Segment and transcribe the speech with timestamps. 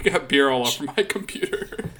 [0.00, 1.90] I got beer all over my computer.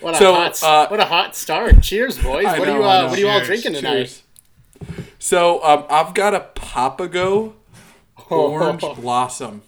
[0.00, 1.82] What a So, hot, uh, what a hot start!
[1.82, 2.44] Cheers, boys.
[2.46, 3.06] I what are you uh, know.
[3.08, 3.94] What are you all drinking tonight?
[3.96, 4.22] Cheers.
[5.18, 7.54] So um, I've got a Papago
[8.30, 9.62] Orange Blossom.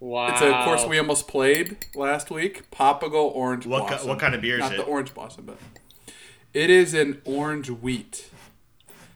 [0.00, 0.28] Wow.
[0.32, 2.70] It's a course we almost played last week.
[2.70, 4.08] Papago Orange What ki- Blossom.
[4.08, 4.76] what kind of beer is Not it?
[4.78, 5.58] the Orange Blossom, but
[6.52, 8.28] it is an orange wheat,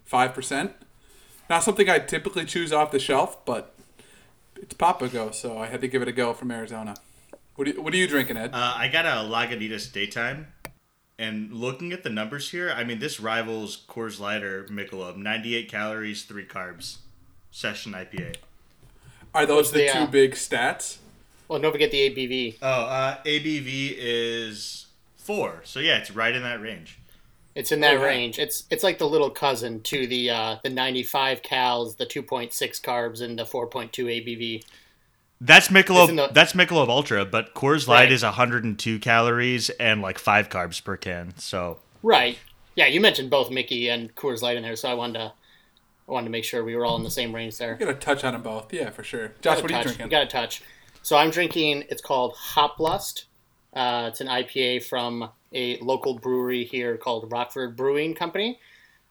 [0.04, 0.72] five percent.
[1.48, 3.74] Not something I typically choose off the shelf, but
[4.62, 6.94] it's Papago, so I had to give it a go from Arizona.
[7.56, 8.50] What are you, what are you drinking, Ed?
[8.52, 10.48] Uh, I got a Lagunitas daytime,
[11.18, 15.16] and looking at the numbers here, I mean this rivals Coors Light or Michelob.
[15.16, 16.98] Ninety-eight calories, three carbs.
[17.50, 18.36] Session IPA.
[19.34, 20.98] are those the, the, two uh, big stats?
[21.48, 22.58] Well, don't forget the ABV.
[22.62, 24.86] Oh, uh, ABV is
[25.16, 25.62] four.
[25.64, 26.99] So yeah, it's right in that range.
[27.60, 28.04] It's in that Okay.
[28.04, 28.38] range.
[28.38, 33.20] It's it's like the little cousin to the uh, the 95 cals, the 2.6 carbs,
[33.20, 34.64] and the 4.2 ABV.
[35.42, 36.16] That's Michelob.
[36.16, 38.12] The- That's Michelob Ultra, but Coors Light Right.
[38.12, 41.34] is 102 calories and like five carbs per can.
[41.36, 42.38] So Right.
[42.76, 45.32] Yeah, you mentioned both Mickey and Coors Light in there, so I wanted to
[46.08, 47.76] I wanted to make sure we were all in the same range there.
[47.78, 48.72] You got to touch on them both.
[48.72, 49.32] Yeah, for sure.
[49.42, 49.84] Josh, what are you touch.
[49.96, 50.08] drinking?
[50.08, 50.62] Got to touch.
[51.02, 51.84] So I'm drinking.
[51.90, 53.26] It's called Hop Lust.
[53.72, 58.58] Uh, it's an IPA from a local brewery here called Rockford Brewing Company.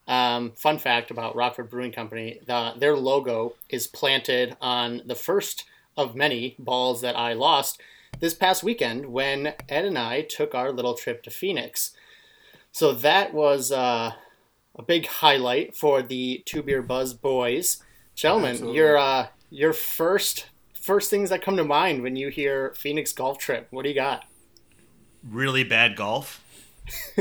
[0.08, 5.66] Um, fun fact about Rockford Brewing Company: the, their logo is planted on the first
[5.95, 7.82] of many balls that I lost
[8.20, 11.92] this past weekend when Ed and I took our little trip to Phoenix.
[12.72, 14.14] So that was uh,
[14.76, 17.84] a big highlight for the Two Beer Buzz boys,
[18.16, 18.52] gentlemen.
[18.52, 18.78] Absolutely.
[18.78, 23.38] Your uh, your first first things that come to mind when you hear Phoenix golf
[23.38, 23.67] trip.
[23.70, 24.23] What do you got?
[25.28, 26.44] Really bad golf.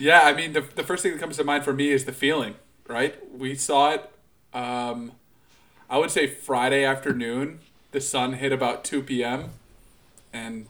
[0.00, 2.12] Yeah, I mean, the, the first thing that comes to mind for me is the
[2.12, 2.54] feeling,
[2.88, 3.14] right?
[3.30, 4.10] We saw it,
[4.54, 5.12] um,
[5.90, 7.60] I would say Friday afternoon.
[7.92, 9.50] The sun hit about 2 p.m.,
[10.32, 10.68] and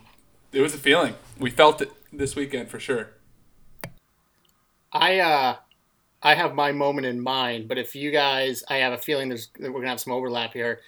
[0.51, 1.15] it was a feeling.
[1.39, 3.11] We felt it this weekend for sure.
[4.91, 5.55] I uh,
[6.21, 9.49] I have my moment in mind, but if you guys, I have a feeling there's
[9.57, 10.81] we're gonna have some overlap here.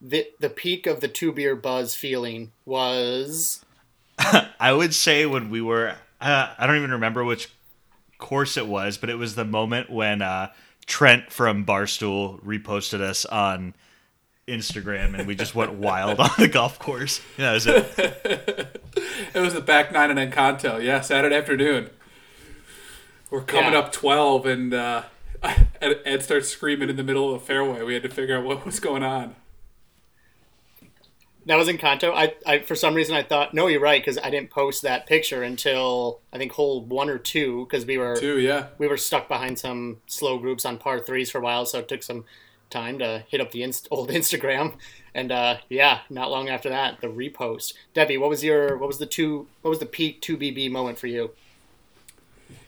[0.00, 3.64] The the peak of the two beer buzz feeling was
[4.60, 7.48] I would say when we were, uh, I don't even remember which
[8.18, 10.50] course it was, but it was the moment when uh,
[10.86, 13.74] Trent from Barstool reposted us on
[14.48, 17.20] Instagram, and we just went wild on the golf course.
[17.36, 18.82] Yeah, that was it.
[19.34, 20.82] It was the back nine and Encanto.
[20.82, 21.90] Yeah, Saturday afternoon.
[23.30, 23.80] We're coming Yeah.
[23.80, 25.02] up 12, and uh,
[25.42, 27.82] Ed, Ed starts screaming in the middle of the fairway.
[27.82, 29.34] We had to figure out what was going on.
[31.46, 32.12] That was Encanto.
[32.12, 35.06] I, I for some reason I thought no, you're right because I didn't post that
[35.06, 38.66] picture until I think hole one or two because we were Too, yeah.
[38.78, 41.88] we were stuck behind some slow groups on par threes for a while, so it
[41.88, 42.24] took some
[42.68, 44.74] time to hit up the inst- old Instagram.
[45.14, 47.74] And uh, yeah, not long after that, the repost.
[47.94, 50.98] Debbie, what was your what was the two what was the peak two BB moment
[50.98, 51.30] for you?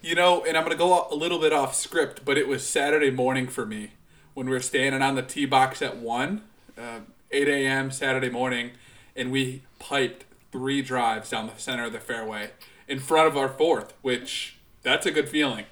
[0.01, 2.67] You know, and I'm going to go a little bit off script, but it was
[2.67, 3.93] Saturday morning for me
[4.35, 6.43] when we were standing on the tee box at 1,
[6.77, 7.01] uh,
[7.31, 7.91] 8 a.m.
[7.91, 8.73] Saturday morning,
[9.15, 12.51] and we piped three drives down the center of the fairway
[12.87, 15.67] in front of our fourth, which that's a good feeling.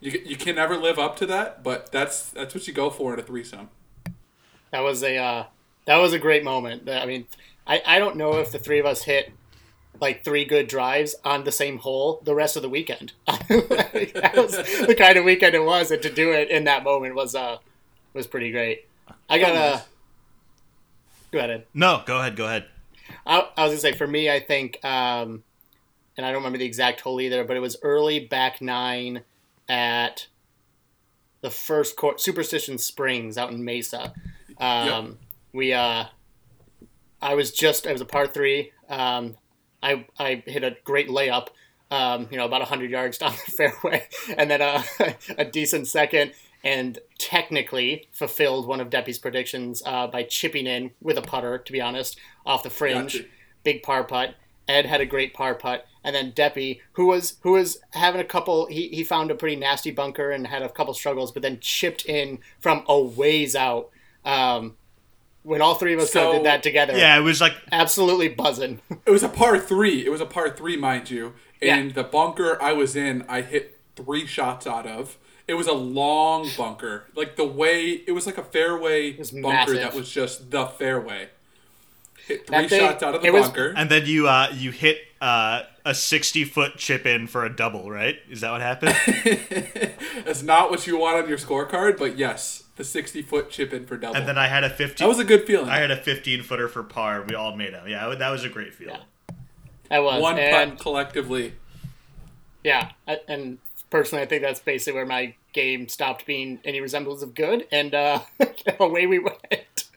[0.00, 3.12] You, you can never live up to that, but that's that's what you go for
[3.14, 3.68] in a threesome.
[4.70, 5.44] That was a uh,
[5.86, 6.88] that was a great moment.
[6.88, 7.26] I mean,
[7.66, 9.32] I, I don't know if the three of us hit
[10.00, 13.12] like three good drives on the same hole the rest of the weekend.
[13.26, 14.52] that was
[14.86, 17.58] the kind of weekend it was, and to do it in that moment was uh
[18.14, 18.86] was pretty great.
[19.28, 19.82] I got a
[21.32, 21.66] go ahead.
[21.74, 22.66] No, go ahead, go ahead.
[23.26, 25.42] I, I was gonna say for me, I think, um,
[26.16, 29.22] and I don't remember the exact hole either, but it was early back nine
[29.68, 30.26] at
[31.40, 34.12] the first court, Superstition Springs out in Mesa.
[34.58, 35.18] Um,
[35.52, 36.04] We, uh,
[37.22, 38.72] I was just, I was a par three.
[38.88, 39.36] Um,
[39.82, 41.48] I, I hit a great layup,
[41.90, 44.84] um, you know, about 100 yards down the fairway, and then a,
[45.38, 51.16] a decent second, and technically fulfilled one of Deppy's predictions uh, by chipping in with
[51.16, 53.14] a putter, to be honest, off the fringe.
[53.14, 53.28] Gotcha.
[53.64, 54.34] Big par putt.
[54.68, 58.24] Ed had a great par putt, and then Deppy, who was who was having a
[58.24, 61.58] couple, he, he found a pretty nasty bunker and had a couple struggles, but then
[61.60, 63.90] chipped in from a ways out.
[64.24, 64.76] Um,
[65.42, 68.80] when all three of us So- did that together, Yeah, it was like absolutely buzzing.
[69.06, 70.04] It was a par three.
[70.04, 71.32] It was a par three, mind you.
[71.60, 71.76] Yeah.
[71.76, 75.18] And the bunker I was in, I hit three shots out of.
[75.50, 77.04] It was a long bunker.
[77.16, 79.76] Like the way it was like a fairway bunker massive.
[79.76, 81.28] that was just the fairway.
[82.26, 83.74] Hit three That thing- shots out of the it was- bunker.
[83.76, 87.90] And then you uh, you hit uh, a 60 foot chip in for a double,
[87.90, 88.16] right?
[88.30, 88.96] Is that what happened?
[90.24, 93.86] That's not what you want on your scorecard, but yes, the 60 foot chip in
[93.86, 94.16] for double.
[94.16, 95.04] and then I had a 15.
[95.04, 95.68] that was a good feeling.
[95.68, 97.24] I had a 15 footer for par.
[97.28, 97.82] We all made it.
[97.88, 98.96] Yeah, that was a great feeling.
[98.96, 99.34] Yeah.
[99.90, 101.54] That was One and putt collectively.
[102.62, 103.58] yeah, I- and
[103.90, 107.94] personally, I think that's basically where my game stopped being any resemblance of good, and
[107.94, 108.20] uh,
[108.80, 109.88] away we went.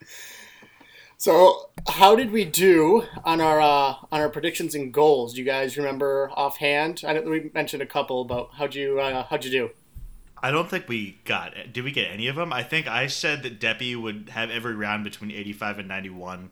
[1.18, 5.34] So, how did we do on our uh, on our predictions and goals?
[5.34, 7.04] Do you guys remember offhand?
[7.08, 9.70] I know we mentioned a couple, but how'd you uh, how'd you do?
[10.44, 11.54] I don't think we got.
[11.72, 12.52] Did we get any of them?
[12.52, 16.50] I think I said that Deppy would have every round between 85 and 91.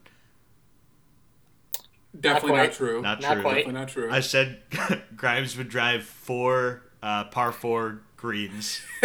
[2.18, 2.62] Definitely quite.
[2.62, 3.02] not, true.
[3.02, 3.42] Not, Not true.
[3.42, 3.54] quite.
[3.56, 4.10] Definitely not true.
[4.10, 4.62] I said
[5.16, 8.80] Grimes would drive four uh, par four greens.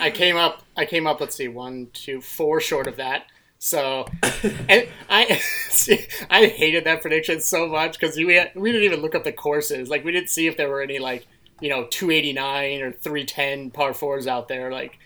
[0.00, 0.64] I came up.
[0.76, 1.20] I came up.
[1.20, 3.26] Let's see, one, two, four short of that.
[3.58, 4.06] So,
[4.68, 5.26] and I,
[5.68, 9.22] see, I hated that prediction so much because we had, we didn't even look up
[9.22, 9.90] the courses.
[9.90, 11.26] Like we didn't see if there were any like
[11.60, 14.72] you know two eighty nine or three ten par fours out there.
[14.72, 14.98] Like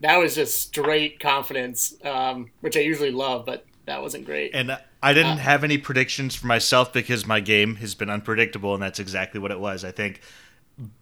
[0.00, 4.54] that was just straight confidence, um, which I usually love, but that wasn't great.
[4.54, 8.82] And I didn't have any predictions for myself because my game has been unpredictable, and
[8.82, 9.82] that's exactly what it was.
[9.82, 10.20] I think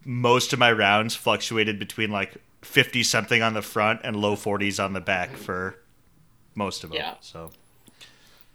[0.05, 4.83] most of my rounds fluctuated between like 50 something on the front and low 40s
[4.83, 5.79] on the back for
[6.55, 6.99] most of them.
[6.99, 7.15] Yeah.
[7.21, 7.51] So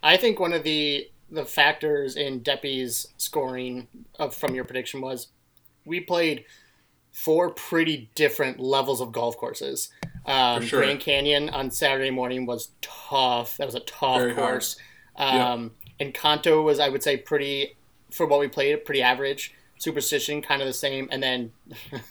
[0.02, 3.86] I think one of the the factors in Deppy's scoring
[4.18, 5.28] of, from your prediction was
[5.84, 6.44] we played
[7.12, 9.90] four pretty different levels of golf courses.
[10.24, 10.80] Um, sure.
[10.80, 13.56] Grand Canyon on Saturday morning was tough.
[13.58, 14.52] That was a tough Very hard.
[14.52, 14.76] course.
[15.16, 17.76] Um, Encanto was, I would say, pretty
[18.10, 19.52] for what we played, pretty average.
[19.78, 21.52] Superstition, kind of the same, and then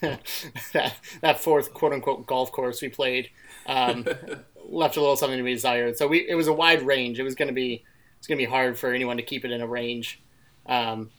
[0.00, 3.30] that that fourth quote unquote golf course we played
[3.66, 4.06] um,
[4.68, 5.96] left a little something to be desired.
[5.96, 7.18] So we it was a wide range.
[7.18, 7.84] It was going to be
[8.18, 10.20] it's going to be hard for anyone to keep it in a range.
[10.66, 11.10] Um,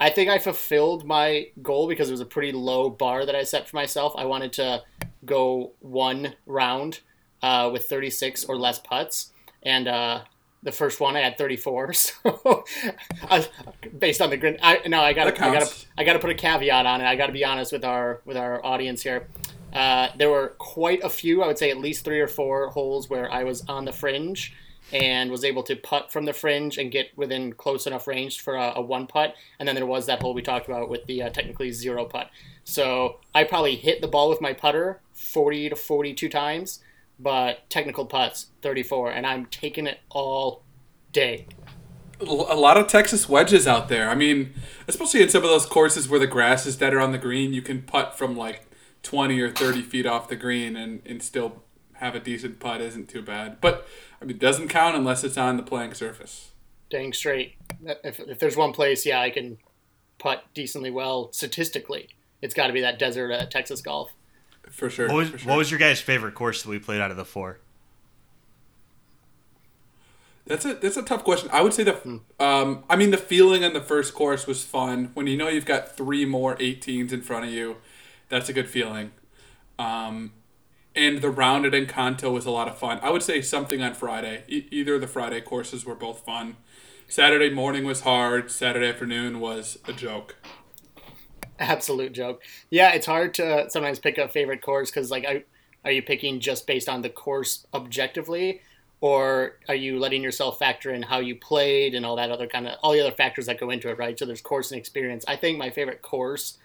[0.00, 3.42] I think I fulfilled my goal because it was a pretty low bar that I
[3.44, 4.14] set for myself.
[4.16, 4.82] I wanted to
[5.24, 7.00] go one round
[7.42, 9.32] uh, with 36 or less putts,
[9.62, 10.22] and uh,
[10.62, 11.92] the first one I had 34.
[12.22, 12.64] So,
[13.30, 13.46] I,
[13.98, 16.18] based on the grid, I no, I got to, I got to, I got to
[16.18, 17.04] put a caveat on it.
[17.04, 19.26] I got to be honest with our with our audience here.
[19.72, 23.08] Uh, there were quite a few, I would say at least three or four holes
[23.08, 24.54] where I was on the fringe
[24.92, 28.56] and was able to putt from the fringe and get within close enough range for
[28.56, 29.34] a, a one putt.
[29.58, 32.30] And then there was that hole we talked about with the uh, technically zero putt.
[32.64, 36.80] So I probably hit the ball with my putter 40 to 42 times,
[37.22, 39.12] but technical putts 34.
[39.12, 40.62] And I'm taking it all
[41.12, 41.46] day.
[42.20, 44.10] a lot of Texas wedges out there.
[44.10, 44.54] I mean,
[44.86, 47.62] especially in some of those courses where the grass is deader on the green, you
[47.62, 48.66] can putt from like
[49.02, 51.62] 20 or 30 feet off the green and, and still
[51.94, 52.80] have a decent putt.
[52.80, 53.60] Isn't too bad.
[53.60, 53.86] But,
[54.20, 56.50] I mean, it doesn't count unless it's on the playing surface.
[56.90, 57.54] Dang straight.
[58.04, 59.58] If, if there's one place, yeah, I can
[60.18, 62.08] putt decently well statistically,
[62.42, 64.12] it's got to be that desert uh, Texas golf.
[64.80, 65.08] For sure.
[65.08, 65.50] what was for sure.
[65.50, 67.58] what was your guys' favorite course that we played out of the four?
[70.46, 71.50] That's a that's a tough question.
[71.52, 75.10] I would say the um, I mean the feeling on the first course was fun
[75.12, 77.76] when you know you've got three more 18s in front of you.
[78.30, 79.10] That's a good feeling.
[79.78, 80.32] Um,
[80.96, 83.00] and the rounded Encanto was a lot of fun.
[83.02, 84.44] I would say something on Friday.
[84.48, 86.56] E- either of the Friday courses were both fun.
[87.06, 88.50] Saturday morning was hard.
[88.50, 90.36] Saturday afternoon was a joke.
[91.60, 92.42] Absolute joke.
[92.70, 95.44] Yeah, it's hard to sometimes pick a favorite course because, like, I,
[95.84, 98.62] are you picking just based on the course objectively,
[99.02, 102.66] or are you letting yourself factor in how you played and all that other kind
[102.66, 104.18] of all the other factors that go into it, right?
[104.18, 105.24] So there's course and experience.
[105.28, 106.56] I think my favorite course,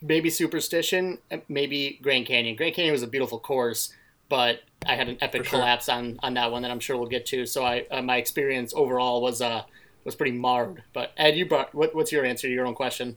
[0.00, 1.18] maybe Superstition,
[1.48, 2.56] maybe Grand Canyon.
[2.56, 3.92] Grand Canyon was a beautiful course,
[4.30, 5.58] but I had an epic sure.
[5.58, 7.44] collapse on on that one that I'm sure we'll get to.
[7.44, 9.64] So I uh, my experience overall was uh
[10.04, 10.82] was pretty marred.
[10.92, 13.16] But Ed, you brought what, what's your answer to your own question?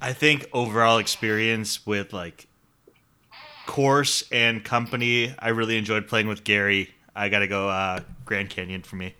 [0.00, 2.46] I think overall experience with like
[3.66, 6.94] course and company, I really enjoyed playing with Gary.
[7.14, 9.14] I got to go uh, Grand Canyon for me.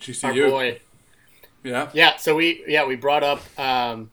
[0.00, 0.44] GCU.
[0.44, 0.80] Our boy.
[1.62, 1.90] Yeah.
[1.94, 4.10] Yeah, so we yeah we brought up um,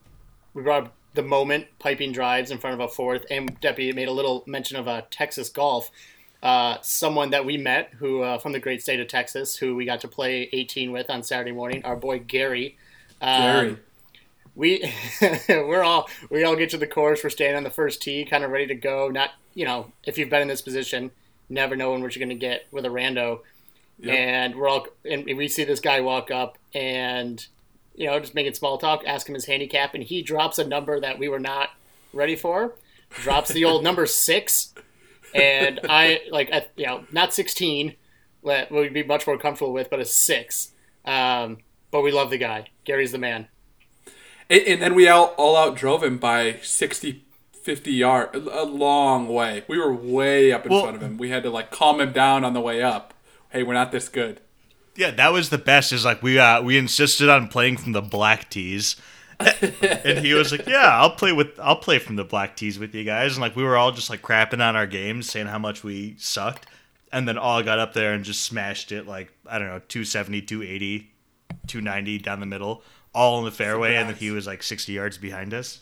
[0.54, 4.08] we brought up the moment piping drives in front of a fourth, and Deputy made
[4.08, 5.92] a little mention of uh, Texas golf.
[6.42, 9.86] Uh, someone that we met who uh, from the great state of Texas, who we
[9.86, 12.78] got to play 18 with on Saturday morning, our boy Gary.
[13.22, 13.78] Um, Gary.
[14.56, 14.94] we
[15.50, 17.24] we're all we all get to the course.
[17.24, 19.10] We're standing on the first tee, kind of ready to go.
[19.10, 21.12] Not you know if you've been in this position,
[21.48, 23.42] never knowing what you're going to get with a rando.
[24.00, 24.16] Yep.
[24.18, 27.46] And we're all and we see this guy walk up and
[27.94, 31.00] you know just making small talk, ask him his handicap, and he drops a number
[31.00, 31.70] that we were not
[32.14, 32.74] ready for.
[33.12, 34.74] Drops the old number six,
[35.34, 37.96] and I like I, you know not sixteen,
[38.42, 40.72] what we'd be much more comfortable with, but a six.
[41.06, 41.58] Um,
[41.92, 42.68] but we love the guy.
[42.86, 43.48] Gary's the man.
[44.50, 49.28] And, and then we all, all out drove him by 60, 50 yards, a long
[49.28, 49.64] way.
[49.68, 51.18] We were way up in Well- front of him.
[51.18, 53.14] We had to like calm him down on the way up.
[53.50, 54.40] Hey, we're not this good.
[54.96, 55.92] Yeah, that was the best.
[55.94, 58.98] Is like we uh, we insisted on playing from the black tees,
[60.06, 62.94] and he was like, "Yeah, I'll play with I'll play from the black tees with
[62.94, 65.60] you guys." And like we were all just like crapping on our games, saying how
[65.60, 66.68] much we sucked,
[67.12, 70.42] and then all got up there and just smashed it like I don't know 270,
[70.42, 71.12] 280,
[71.68, 72.84] 290 down the middle,
[73.14, 75.80] all in the fairway, and then he was like sixty yards behind us.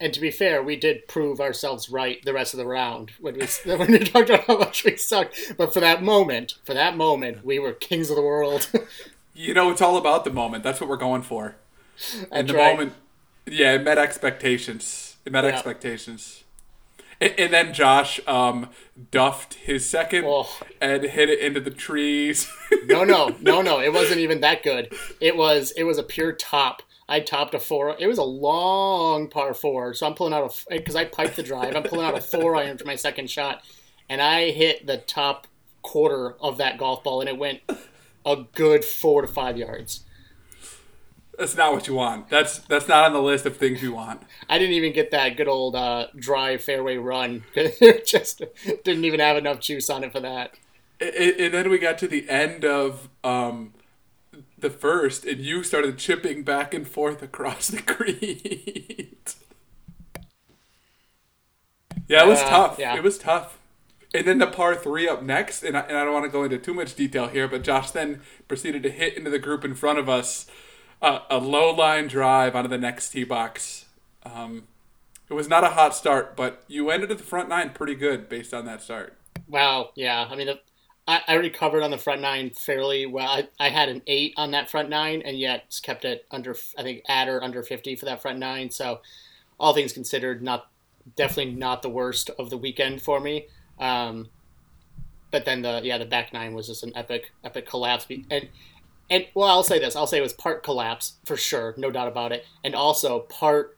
[0.00, 3.34] And to be fair, we did prove ourselves right the rest of the round when
[3.34, 3.46] we
[3.76, 5.54] when we talked about how much we sucked.
[5.56, 8.70] But for that moment, for that moment, we were kings of the world.
[9.40, 10.64] You know, it's all about the moment.
[10.64, 11.54] That's what we're going for.
[12.30, 12.72] That's the right.
[12.72, 12.92] moment,
[13.46, 15.16] yeah, it met expectations.
[15.24, 15.50] It met Yeah.
[15.50, 16.44] expectations.
[17.20, 18.68] And, and then Josh um,
[19.10, 20.48] duffed his second Oh.
[20.80, 22.50] and hit it into the trees.
[22.84, 23.80] No, no, no, no.
[23.80, 24.94] It wasn't even that good.
[25.20, 26.82] It was it was a pure top.
[27.06, 27.94] I topped a four.
[27.98, 31.42] It was a long par four, so I'm pulling out a because I piped the
[31.42, 31.74] drive.
[31.76, 33.62] I'm pulling out a four iron for my second shot,
[34.08, 35.46] and I hit the top
[35.82, 37.60] quarter of that golf ball, and it went
[38.24, 40.04] a good four to five yards.
[41.38, 42.28] That's not what you want.
[42.28, 44.22] That's that's not on the list of things you want.
[44.48, 47.44] I didn't even get that good old uh, drive fairway run.
[47.54, 48.42] it just
[48.84, 50.52] didn't even have enough juice on it for that.
[51.00, 53.72] And, and then we got to the end of um,
[54.58, 59.16] the first, and you started chipping back and forth across the green.
[62.08, 62.78] yeah, it was Uh, tough.
[62.78, 62.96] yeah.
[62.96, 63.58] It was tough.
[64.14, 66.42] And then the par three up next, and I, and I don't want to go
[66.42, 69.74] into too much detail here, but Josh then proceeded to hit into the group in
[69.74, 70.46] front of us
[71.02, 73.86] a low line drive onto the next tee box.
[74.24, 74.64] Um,
[75.28, 78.28] it was not a hot start, but you ended at the front nine pretty good
[78.28, 79.16] based on that start.
[79.46, 80.26] Wow, yeah.
[80.28, 80.48] I mean,
[81.06, 83.28] I, I recovered on the front nine fairly well.
[83.28, 86.82] I, I had an eight on that front nine, and yet kept it under, I
[86.82, 88.70] think, at or under 50 for that front nine.
[88.70, 89.00] So,
[89.60, 90.70] all things considered, not
[91.16, 93.46] definitely not the worst of the weekend for me.
[93.78, 94.28] Um,
[95.30, 98.48] but then the yeah the back nine was just an epic epic collapse and
[99.10, 102.08] and well I'll say this I'll say it was part collapse for sure no doubt
[102.08, 103.76] about it and also part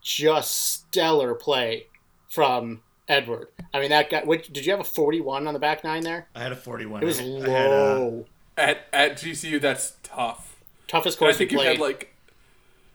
[0.00, 1.86] just stellar play
[2.28, 3.48] from Edward.
[3.72, 4.22] I mean that guy.
[4.22, 6.28] Which, did you have a forty-one on the back nine there?
[6.34, 7.02] I had a forty-one.
[7.02, 8.26] It was I had, uh, low.
[8.56, 10.56] At at GCU, that's tough.
[10.86, 11.68] Toughest I course we think you played.
[11.68, 12.14] had like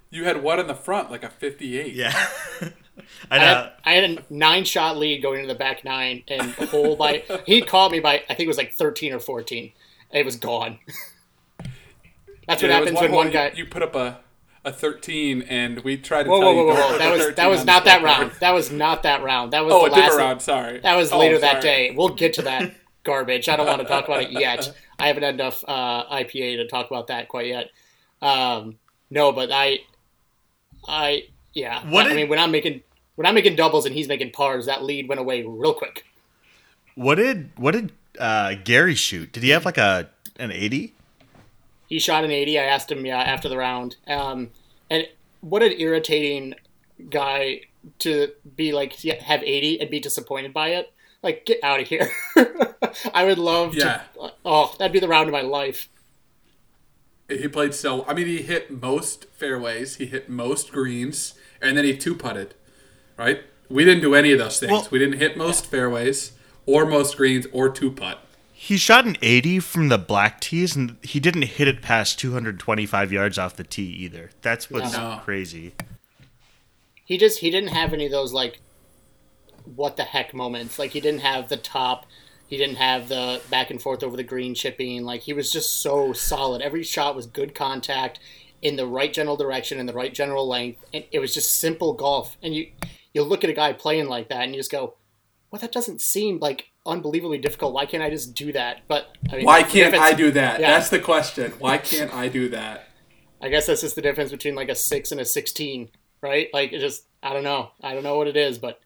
[0.10, 1.94] you had one in the front, like a fifty-eight.
[1.94, 2.14] yeah.
[3.32, 3.72] I I had.
[3.84, 7.24] I had a nine shot lead going into the back nine, and the whole by
[7.46, 9.72] he called me by I think it was like thirteen or fourteen.
[10.12, 10.78] It was gone.
[12.48, 13.52] That's what Yeah, there was happens when one guy.
[13.56, 14.20] you, put up a
[14.66, 16.98] a thirteen, and we tried to Whoa, tell whoa, you whoa, whoa!
[16.98, 18.20] That was that was not that scoreboard.
[18.30, 18.32] round.
[18.40, 19.54] That was not that round.
[19.54, 20.42] That was Oh, the a last different round.
[20.42, 20.80] Sorry.
[20.80, 21.92] That was Oh, later that day.
[21.96, 22.74] We'll get to that
[23.04, 23.50] garbage.
[23.50, 24.74] I don't want to talk about it yet.
[25.00, 27.72] I haven't had enough uh, IPA to talk about that quite yet.
[28.22, 28.78] Um,
[29.10, 29.80] no, but I,
[30.88, 31.86] I yeah.
[31.90, 32.82] What I did- mean, when I'm making
[33.16, 36.06] when I'm making doubles and he's making pars, that lead went away real quick.
[36.96, 39.32] What did what did uh, Gary shoot?
[39.34, 40.94] Did he have like a an eighty?
[41.94, 42.58] He shot an 80.
[42.58, 43.98] I asked him yeah after the round.
[44.08, 44.50] Um,
[44.90, 45.08] and
[45.42, 46.56] what an irritating
[47.12, 47.62] guy
[48.00, 50.92] to be like yeah, have 80 and be disappointed by it.
[51.22, 52.10] Like get out of here.
[53.14, 54.02] I would love Yeah.
[54.16, 54.32] to.
[54.44, 55.88] Oh, that'd be the round of my life.
[57.30, 58.06] He played so.
[58.08, 59.98] I mean, he hit most fairways.
[59.98, 62.56] He hit most greens, and then he two putted.
[63.18, 63.44] Right.
[63.70, 64.72] We didn't do any of those things.
[64.72, 66.32] Well- we didn't hit most fairways,
[66.66, 68.20] or most greens, or two putt.
[68.64, 73.12] He shot an 80 from the black tees, and he didn't hit it past 225
[73.12, 74.30] yards off the tee either.
[74.42, 75.20] That's what's No.
[75.22, 75.74] crazy.
[77.04, 78.62] He just he didn't have any of those like
[79.76, 80.80] what the heck moments.
[80.80, 82.06] Like he didn't have the top.
[82.48, 85.04] He didn't have the back and forth over the green chipping.
[85.04, 86.62] Like he was just so solid.
[86.62, 88.22] Every shot was good contact
[88.62, 90.86] in the right general direction in the right general length.
[90.94, 92.38] And it was just simple golf.
[92.42, 92.68] And you
[93.14, 94.94] you look at a guy playing like that and you just go,
[95.52, 97.74] "Well, that doesn't seem like unbelievably difficult.
[97.74, 100.60] Why can't I just do that?" But I mean, Why can't I do that?
[100.60, 100.72] Yeah.
[100.72, 101.52] That's the question.
[101.60, 102.88] Why can't I do that?
[103.42, 105.90] I guess that's just the difference between like a six and a sixteen,
[106.22, 106.50] right?
[106.54, 107.72] Like it just I don't know.
[107.82, 108.80] I don't know what it is, but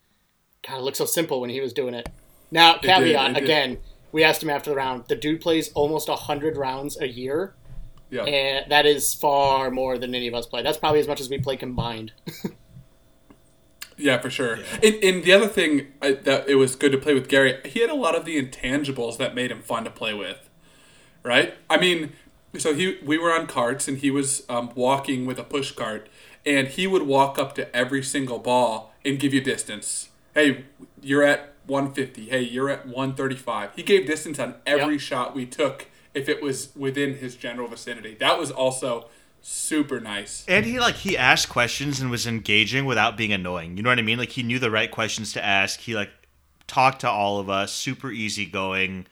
[0.66, 2.08] God, it looked so simple when he was doing it.
[2.50, 3.42] Now, caveat it did.
[3.44, 3.78] again,
[4.10, 5.04] we asked him after the round.
[5.08, 7.54] The dude plays almost hundred rounds a year,
[8.10, 8.24] Yeah.
[8.24, 10.62] and that is far more than any of us play.
[10.62, 12.12] That's probably as much as we play combined.
[13.98, 14.58] Yeah, for sure.
[14.82, 17.80] And, and the other thing I, that it was good to play with Gary, he
[17.80, 20.48] had a lot of the intangibles that made him fun to play with,
[21.24, 21.54] right?
[21.68, 22.12] I mean,
[22.56, 26.08] so he we were on carts and he was um, walking with a push cart,
[26.46, 30.08] and he would walk up to every single ball and give you distance.
[30.34, 30.64] Hey,
[31.02, 32.28] you're at 150.
[32.30, 33.70] Hey, you're at 135.
[33.74, 35.00] He gave distance on every Yep.
[35.00, 38.16] shot we took if it was within his general vicinity.
[38.18, 39.08] That was also
[39.40, 40.44] super nice.
[40.48, 43.76] And he like he asked questions and was engaging without being annoying.
[43.76, 44.18] You know what I mean?
[44.18, 45.80] Like he knew the right questions to ask.
[45.80, 46.10] He like
[46.66, 49.06] talked to all of us, super easygoing.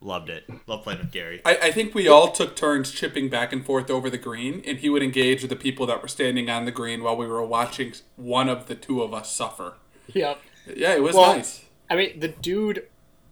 [0.00, 0.44] Loved it.
[0.66, 1.40] Love playing with Gary.
[1.44, 4.78] I, I think we all took turns chipping back and forth over the green, and
[4.78, 7.44] he would engage with the people that were standing on the green while we were
[7.44, 9.74] watching one of the two of us suffer.
[10.08, 10.40] Yep.
[10.74, 11.64] Yeah, it was Well, nice.
[11.88, 12.88] I mean, the dude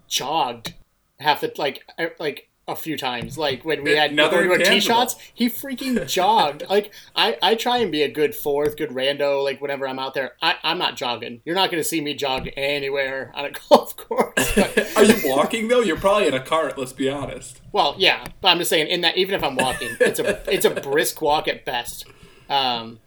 [0.06, 0.74] jogged
[1.18, 1.82] half the like
[2.18, 3.36] like a few times.
[3.36, 6.64] Like when we had thirty-one tee shots, he freaking jogged.
[6.68, 9.42] Like I, I try and be a good fourth, good rando.
[9.42, 11.40] Like whenever I'm out there, I, I'm not jogging.
[11.44, 14.54] You're not going to see me jog anywhere on a golf course.
[14.54, 15.80] But, Are you walking though?
[15.80, 16.78] You're probably in a cart.
[16.78, 17.60] Let's be honest.
[17.72, 20.64] well, yeah, but I'm just saying in that even if I'm walking, it's a it's
[20.64, 22.06] a brisk walk at best.
[22.48, 23.00] Um,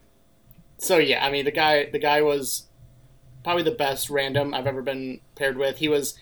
[0.78, 2.66] so yeah, I mean the guy the guy was
[3.42, 5.78] probably the best random I've ever been paired with.
[5.78, 6.18] He was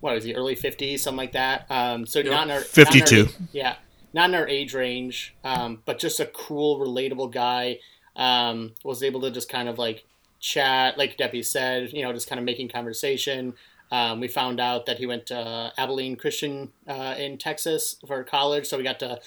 [0.00, 1.66] what was he early 50s something like that.
[1.70, 3.28] Um, so not in our not in our 52.
[3.52, 3.76] yeah,
[4.12, 7.78] not in our age range, um, but just a cool, relatable guy.
[8.16, 10.04] Um, was able to just kind of like
[10.40, 13.54] chat, like Debbie said, you know, just kind of making conversation.
[13.92, 18.22] Um, we found out that he went to uh, Abilene Christian uh, in Texas for
[18.24, 19.20] college, so we got to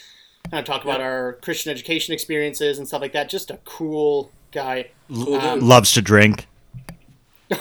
[0.52, 1.08] kind of talk about Yep.
[1.08, 3.30] our Christian education experiences and stuff like that.
[3.30, 4.90] Just a cool guy.
[5.14, 5.60] Cool Um.
[5.62, 6.48] Loves to drink.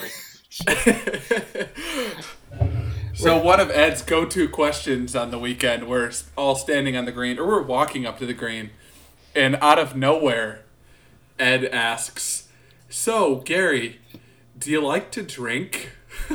[3.21, 7.37] So one of Ed's go-to questions on the weekend, we're all standing on the green,
[7.37, 8.71] or we're walking up to the green,
[9.35, 10.63] and out of nowhere,
[11.37, 12.49] Ed asks,
[12.89, 13.99] "So Gary,
[14.57, 15.91] do you like to drink?"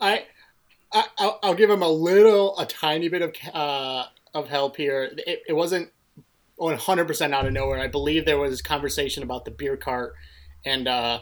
[0.00, 0.24] I,
[0.90, 5.10] I I'll, I'll give him a little, a tiny bit of uh, of help here.
[5.26, 5.90] It, it wasn't
[6.56, 7.78] 100 percent out of nowhere.
[7.78, 10.14] I believe there was conversation about the beer cart,
[10.64, 11.20] and uh,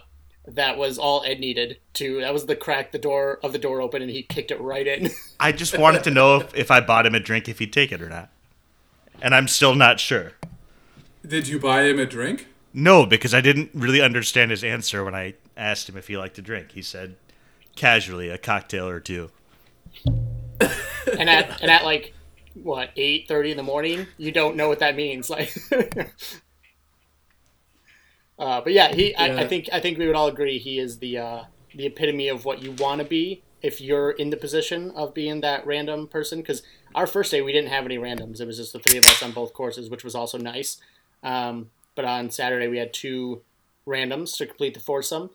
[0.54, 2.20] that was all Ed needed to.
[2.20, 4.86] That was the crack the door of the door open, and he kicked it right
[4.86, 5.10] in.
[5.40, 7.92] I just wanted to know if, if I bought him a drink, if he'd take
[7.92, 8.30] it or not.
[9.20, 10.32] And I'm still not sure.
[11.26, 12.46] Did you buy him a drink?
[12.72, 16.36] No, because I didn't really understand his answer when I asked him if he liked
[16.36, 16.72] to drink.
[16.72, 17.16] He said
[17.74, 19.30] casually a cocktail or two.
[20.06, 22.14] and at and at like
[22.54, 25.28] what eight thirty in the morning, you don't know what that means.
[25.28, 25.54] Like,
[28.38, 29.14] uh, but yeah, he.
[29.14, 32.28] I, I think I think we would all agree he is the uh, the epitome
[32.28, 36.06] of what you want to be if you're in the position of being that random
[36.06, 36.40] person.
[36.40, 36.62] Because
[36.94, 39.22] our first day we didn't have any randoms; it was just the three of us
[39.22, 40.78] on both courses, which was also nice.
[41.22, 43.42] Um, but on Saturday we had two
[43.86, 45.30] randoms to complete the foursome,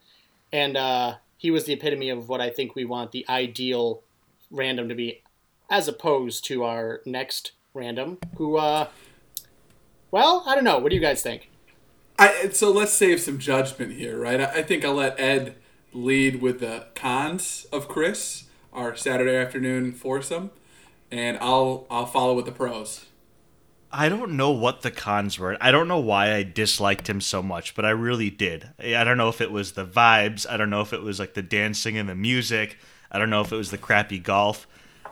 [0.51, 4.01] and uh, he was the epitome of what I think we want the ideal
[4.49, 5.21] random to be
[5.69, 8.87] as opposed to our next random who uh
[10.11, 11.49] well i don't know what do you guys think
[12.17, 14.39] I, so let's save some judgment here, right?
[14.39, 15.55] I, I think I'll let Ed
[15.93, 20.51] lead with the cons of Chris, our Saturday afternoon foursome,
[21.11, 23.05] and I'll I'll follow with the pros.
[23.91, 25.55] I don't know what the cons were.
[25.61, 28.69] I don't know why I disliked him so much, but I really did.
[28.79, 30.47] I don't know if it was the vibes.
[30.49, 32.79] I don't know if it was like the dancing and the music.
[33.11, 34.67] I don't know if it was the crappy golf.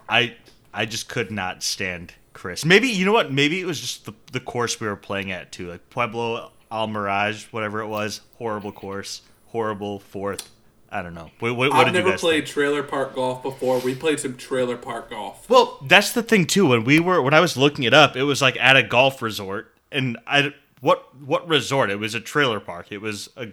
[0.09, 0.35] I
[0.73, 2.65] I just could not stand Chris.
[2.65, 3.31] Maybe you know what?
[3.31, 6.87] Maybe it was just the the course we were playing at too, like Pueblo El
[6.87, 8.21] Mirage, whatever it was.
[8.37, 10.49] Horrible course, horrible fourth.
[10.93, 11.31] I don't know.
[11.39, 12.53] What, what, what I've did you never guys played think?
[12.53, 13.79] trailer park golf before.
[13.79, 15.49] We played some trailer park golf.
[15.49, 16.67] Well, that's the thing too.
[16.67, 19.21] When we were when I was looking it up, it was like at a golf
[19.21, 21.89] resort, and I what what resort?
[21.91, 22.91] It was a trailer park.
[22.91, 23.47] It was a,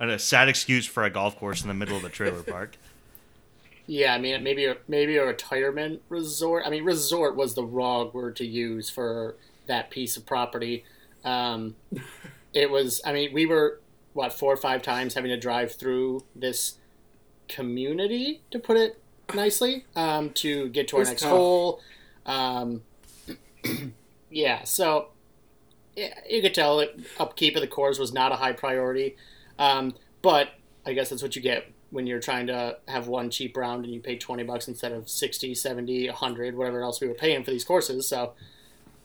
[0.00, 2.76] a, a sad excuse for a golf course in the middle of a trailer park.
[3.86, 8.10] yeah i mean maybe a, maybe a retirement resort i mean resort was the wrong
[8.12, 9.34] word to use for
[9.66, 10.84] that piece of property
[11.24, 11.74] um
[12.52, 13.80] it was i mean we were
[14.12, 16.78] what four or five times having to drive through this
[17.48, 19.00] community to put it
[19.34, 21.30] nicely um, to get to our It's next tough.
[21.30, 21.80] hole.
[22.26, 22.82] Um,
[24.30, 25.08] yeah so
[25.96, 29.16] yeah, you could tell that upkeep of the cores was not a high priority.
[29.58, 30.50] Um, but
[30.86, 33.92] i guess that's what you get when you're trying to have one cheap round and
[33.94, 37.50] you pay 20 bucks instead of 60 70 100 whatever else we were paying for
[37.50, 38.34] these courses so.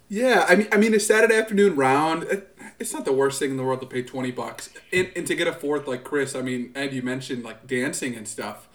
[0.10, 2.44] Yeah, I mean, I mean, a Saturday afternoon round,
[2.80, 5.36] it's not the worst thing in the world to pay twenty bucks, and, and to
[5.36, 6.36] get a fourth like Chris.
[6.36, 8.68] I mean, Ed, you mentioned like dancing and stuff.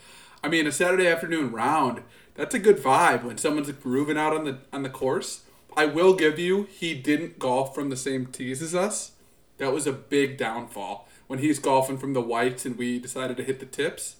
[0.42, 2.02] I mean, a Saturday afternoon round,
[2.34, 5.42] that's a good vibe when someone's grooving out on the on the course.
[5.76, 9.12] I will give you, he didn't golf from the same tees as us.
[9.58, 13.44] That was a big downfall when he's golfing from the whites and we decided to
[13.44, 14.16] hit the tips.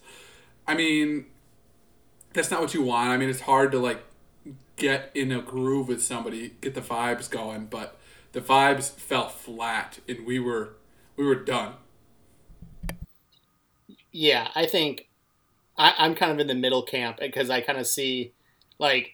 [0.67, 1.25] I mean,
[2.31, 3.09] that's not what you want.
[3.09, 4.03] I mean, it's hard to like
[4.77, 7.98] get in a groove with somebody, get the vibes going, but
[8.31, 10.75] the vibes fell flat and we were
[11.15, 11.73] we were done.
[14.11, 15.07] yeah, I think
[15.77, 18.33] I, I'm kind of in the middle camp because I kind of see
[18.77, 19.13] like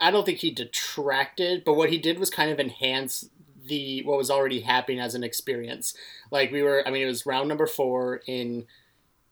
[0.00, 3.28] I don't think he detracted, but what he did was kind of enhance
[3.66, 5.94] the what was already happening as an experience.
[6.30, 8.66] Like we were, I mean, it was round number four in,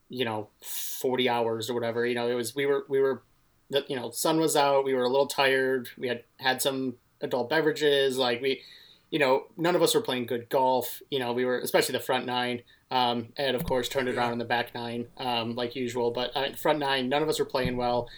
[0.08, 2.06] you know, forty hours or whatever.
[2.06, 3.22] You know, it was we were we were,
[3.70, 4.84] the you know, sun was out.
[4.84, 5.90] We were a little tired.
[5.98, 8.16] We had had some adult beverages.
[8.18, 8.62] Like we,
[9.10, 11.02] you know, none of us were playing good golf.
[11.10, 12.62] You know, we were especially the front nine.
[12.90, 16.10] Um, Ed, of course, turned it around in the back nine, um, like usual.
[16.12, 18.08] But uh, front nine, none of us were playing well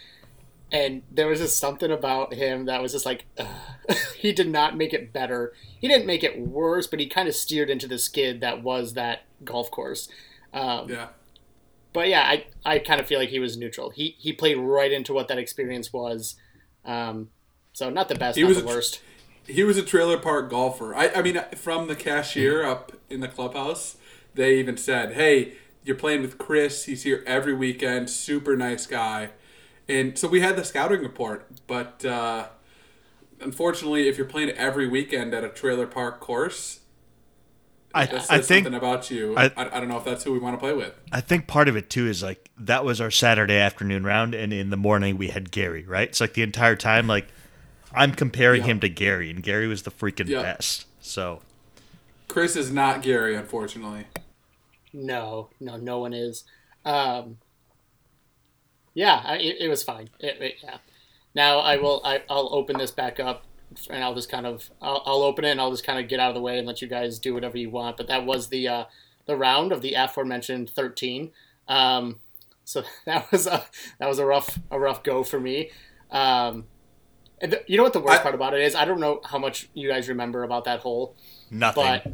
[0.69, 3.23] and there was just something about him that was just like
[4.17, 7.33] he did not make it better he didn't make it worse but he kind of
[7.33, 10.09] steered into the skid that was that golf course
[10.53, 11.07] um, Yeah.
[11.93, 14.91] but yeah i, I kind of feel like he was neutral he, he played right
[14.91, 16.35] into what that experience was
[16.83, 17.29] um,
[17.77, 19.01] so not the best He not was the a worst
[19.45, 20.95] He was a trailer park golfer.
[20.95, 23.97] I, I mean, from the cashier up in the clubhouse,
[24.33, 26.85] they even said, "Hey, you're playing with Chris.
[26.85, 28.09] He's here every weekend.
[28.09, 29.29] Super nice guy."
[29.87, 32.47] And so we had the scouting report, but uh,
[33.39, 36.79] unfortunately, if you're playing every weekend at a trailer park course,
[37.93, 39.37] I, says I think something about you.
[39.37, 40.93] I- I, I don't know if that's who we want to play with.
[41.11, 44.51] I think part of it too is like that was our Saturday afternoon round, and
[44.51, 45.85] in the morning we had Gary.
[45.85, 46.09] Right?
[46.09, 47.27] It's like the entire time, like
[47.97, 48.67] I'm comparing Yeah.
[48.67, 50.41] him to Gary, and Gary was the freaking Yeah.
[50.41, 50.85] best.
[51.01, 51.41] So
[52.27, 54.05] Chris is not Gary, unfortunately.
[54.93, 56.43] no no no one is
[56.85, 57.37] um,
[58.93, 60.77] yeah I, it, it was fine it, it- yeah
[61.35, 63.43] now i will I, i'll open this back up
[63.89, 66.19] and i'll just kind of I'll, I'll open it and i'll just kind of get
[66.19, 68.47] out of the way and let you guys do whatever you want but that was
[68.47, 68.83] the uh,
[69.25, 71.31] the round of the aforementioned 13
[71.67, 72.19] um,
[72.63, 73.65] so that was a
[73.99, 75.69] that was a rough a rough go for me
[76.11, 76.63] um,
[77.41, 79.19] and the, you know what the worst I- part about it is i don't know
[79.23, 81.15] how much you guys remember about that hole
[81.51, 81.83] nothing.
[81.83, 82.11] but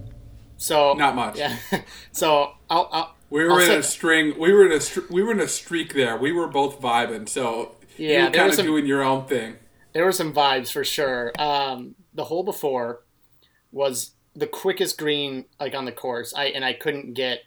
[0.58, 1.38] so Not much.
[1.38, 1.58] yeah
[2.12, 4.38] so i'll, I'll We were I'll in say- a string.
[4.40, 6.16] We were in a str- we were in a streak there.
[6.18, 7.28] We were both vibing.
[7.28, 9.56] So Yeah, you were kind was of some- doing your own thing.
[9.94, 11.32] there were some vibes for sure.
[11.40, 13.02] Um, the hole before
[13.72, 16.34] was the quickest green like on the course.
[16.36, 17.40] I and I couldn't get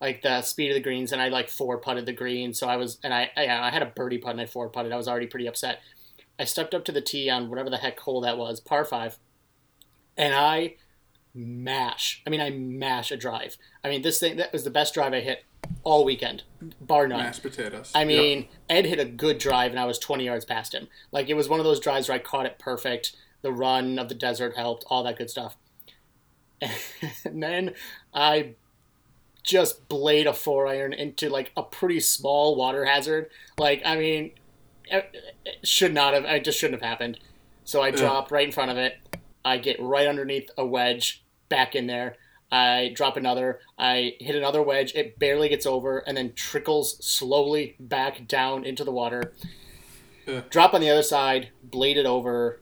[0.00, 2.52] like the speed of the greens, and I like four putted the green.
[2.52, 4.92] So I was and I I, I had a birdie putt and I four putted.
[4.92, 5.78] I was already pretty upset.
[6.38, 9.18] I stepped up to the tee on whatever the heck hole that was, par five,
[10.16, 10.74] and I
[11.34, 12.22] mash.
[12.26, 13.56] I mean, I mash a drive.
[13.84, 15.44] I mean, this thing that was the best drive I hit
[15.82, 16.42] all weekend,
[16.80, 17.18] bar none.
[17.20, 17.90] Mashed potatoes.
[17.94, 18.06] I Yep.
[18.08, 20.88] mean, Ed hit a good drive, and I was 20 yards past him.
[21.10, 23.14] Like, it was one of those drives where I caught it perfect.
[23.42, 25.56] The run of the desert helped, all that good stuff.
[27.24, 27.74] And then
[28.14, 28.54] I
[29.42, 33.30] just blade a four iron into, like, a pretty small water hazard.
[33.58, 34.32] Like, I mean,
[34.86, 35.14] it,
[35.62, 37.18] should not have, it just shouldn't have happened.
[37.64, 38.94] So I drop right in front of it.
[39.44, 42.16] I get right underneath a wedge, back in there.
[42.50, 43.60] I drop another.
[43.78, 44.94] I hit another wedge.
[44.94, 49.32] It barely gets over and then trickles slowly back down into the water.
[50.50, 52.60] Drop on the other side, blade it over,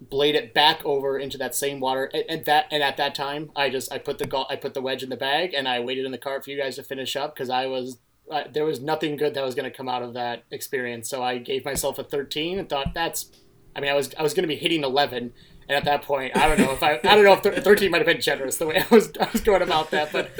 [0.00, 2.10] blade it back over into that same water.
[2.12, 4.74] And, and that and at that time, I just I put the go- I put
[4.74, 6.82] the wedge in the bag and I waited in the cart for you guys to
[6.82, 7.98] finish up because I was
[8.30, 11.08] uh, there was nothing good that was going to come out of that experience.
[11.08, 13.30] So I gave myself a 13 and thought that's
[13.74, 15.32] I mean I was I was going to be hitting 11
[15.68, 17.98] and at that point, I don't know if I, I don't know if thirteen might
[17.98, 20.30] have been generous the way I was, I was going about that, but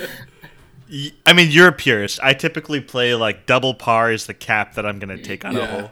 [0.90, 2.18] Y- I mean, you're a purist.
[2.22, 5.56] I typically play like double par is the cap that I'm going to take on
[5.56, 5.90] a hole,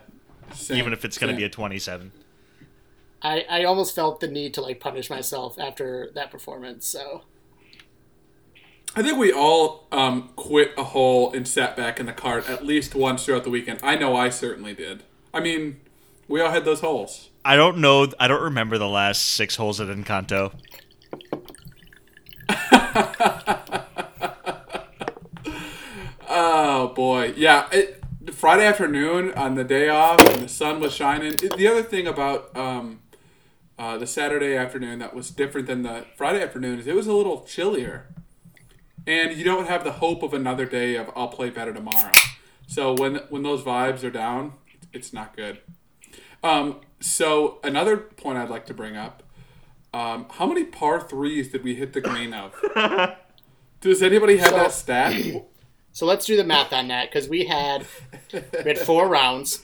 [0.55, 2.13] Same, even if it's going to be a 27.
[3.23, 6.87] I, I almost felt the need to like punish myself after that performance.
[6.87, 7.23] So
[8.99, 12.65] I think we all um, quit a hole and sat back in the cart at
[12.65, 13.79] least once throughout the weekend.
[13.83, 15.03] I know I certainly did.
[15.35, 15.81] I mean,
[16.29, 17.29] we all had those holes.
[17.45, 18.09] I don't know.
[18.19, 20.53] I don't remember the last six holes at Encanto.
[26.29, 27.69] Oh boy, yeah.
[27.73, 31.33] It, Friday afternoon on the day off, and the sun was shining.
[31.35, 33.01] It- the other thing about um,
[33.79, 37.13] uh, the Saturday afternoon that was different than the Friday afternoon is it was a
[37.13, 38.09] little chillier,
[39.07, 42.11] and you don't have the hope of another day of I'll play better tomorrow.
[42.67, 44.55] So when when those vibes are down,
[44.93, 45.59] it's not good.
[46.43, 49.23] Um, so another point I'd like to bring up:
[49.95, 52.55] um, how many par threes did we hit the green of?
[53.81, 55.23] Does anybody have So- that stat?
[55.93, 57.87] so let's do the math on that because we had
[58.33, 59.63] we had four rounds.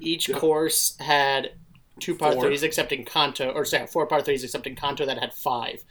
[0.00, 1.52] Each course had
[2.00, 2.42] two par Four.
[2.44, 5.84] threes, except Encanto, or sorry, four par threes, except Encanto that had five.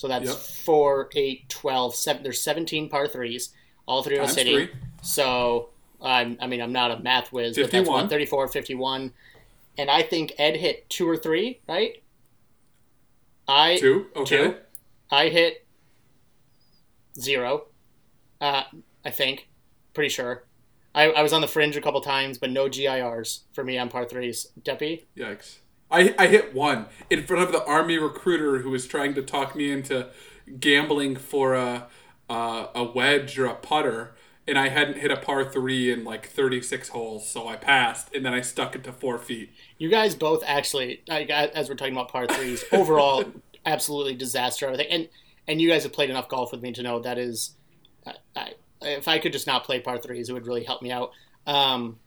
[0.00, 0.36] So that's Yep.
[0.36, 1.94] four, eight, twelve.
[1.94, 3.50] Seven, there's seventeen par threes.
[3.84, 4.54] All three of us Times hitting.
[4.68, 4.80] three.
[5.02, 5.68] So
[6.00, 7.92] I'm, I mean, I'm not a math whiz, but that's 51.
[8.08, 9.12] 134, 51.
[9.76, 12.02] And I think Ed hit two or three, right?
[13.46, 14.06] I Two.
[14.16, 14.36] Okay.
[14.52, 14.56] Two.
[15.10, 15.66] I hit
[17.18, 17.66] zero.
[18.40, 18.62] Uh,
[19.04, 19.48] I think,
[19.92, 20.44] pretty sure.
[20.94, 23.90] I, I was on the fringe a couple times, but no GIRs for me on
[23.90, 24.46] par threes.
[24.62, 25.58] Deppy, Yikes.
[25.90, 29.56] I, I hit one in front of the army recruiter who was trying to talk
[29.56, 30.08] me into
[30.58, 31.88] gambling for a
[32.30, 34.14] a, a wedge or a putter,
[34.46, 38.24] and I hadn't hit a par three in like 36 holes, so I passed, and
[38.24, 39.52] then I stuck it to four feet.
[39.78, 43.24] You guys both actually, like, as we're talking about par threes, overall,
[43.66, 44.66] absolutely disaster.
[44.66, 45.08] Everything, and
[45.48, 47.56] and you guys have played enough golf with me to know that is,
[48.06, 50.92] I, I, if I could just not play par threes, it would really help me
[50.92, 51.10] out.
[51.46, 51.98] Um,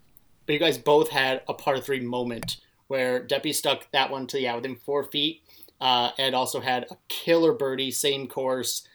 [0.45, 4.37] but you guys both had a par three moment where Deppy stuck that one to
[4.37, 5.41] the, yeah within four feet.
[5.81, 8.87] Uh, Ed also had a killer birdie, same course.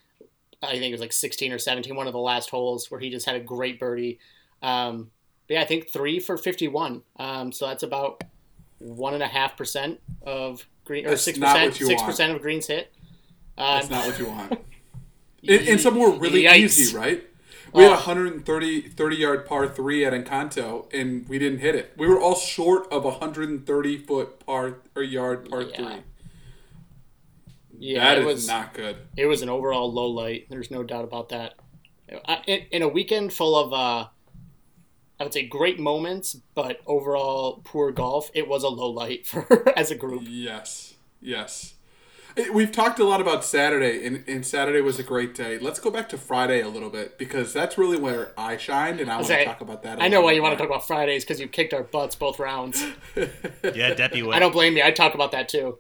[0.62, 3.10] I think it was like 16 or 17, one of the last holes where he
[3.10, 4.18] just had a great birdie.
[4.62, 5.10] Um,
[5.46, 7.02] but yeah, I think three for 51.
[7.18, 8.24] Um, so that's about
[8.78, 12.92] one and a half percent of green or six percent, six percent of greens hit.
[13.56, 14.52] Um, That's not what you want.
[15.48, 16.56] and, and some were really Yikes.
[16.56, 17.27] easy, right?
[17.72, 17.94] We had Oh.
[17.94, 21.92] a 130 30 yard par three at Encanto, and we didn't hit it.
[21.96, 25.76] We were all short of a 130 foot par or yard par Yeah.
[25.76, 26.02] three.
[27.78, 28.96] yeah, That it is was not good.
[29.16, 30.46] it was an overall low light.
[30.50, 31.54] There's no doubt about that.
[32.26, 34.08] I- In, in a weekend full of, uh,
[35.20, 39.46] I would say, great moments, but overall poor golf, it was a low light for
[39.78, 40.22] as a group.
[40.26, 41.74] Yes, yes.
[42.52, 45.58] We've talked a lot about Saturday, and, and Saturday was a great day.
[45.58, 49.10] Let's go back to Friday a little bit because that's really where I shined, and
[49.10, 49.98] I want to talk about that.
[49.98, 51.82] a I know why bit you want to talk about Fridays because you kicked our
[51.82, 52.84] butts both rounds.
[53.16, 54.34] Yeah, Deppy went.
[54.34, 54.82] I don't blame you.
[54.82, 55.78] I'd talk about that too.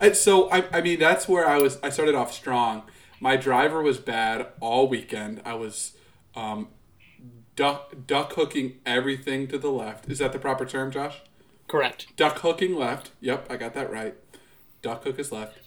[0.00, 2.82] And so I, I mean that's where I was I started off strong.
[3.20, 5.42] My driver was bad all weekend.
[5.44, 5.92] I was
[6.34, 6.68] um,
[7.54, 10.10] duck duck hooking everything to the left.
[10.10, 11.20] Is that the proper term, Josh?
[11.68, 12.14] Correct.
[12.16, 13.10] Duck hooking left.
[13.20, 14.14] Yep, I got that right.
[14.82, 15.58] Duck hook is left.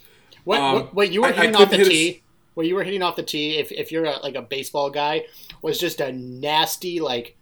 [0.43, 2.23] What, Um, what, you were I- I hitting off the couldn't hit a tee,
[2.53, 5.25] what you were hitting off the tee, if, if you're a, like a baseball guy,
[5.61, 7.35] was just a nasty like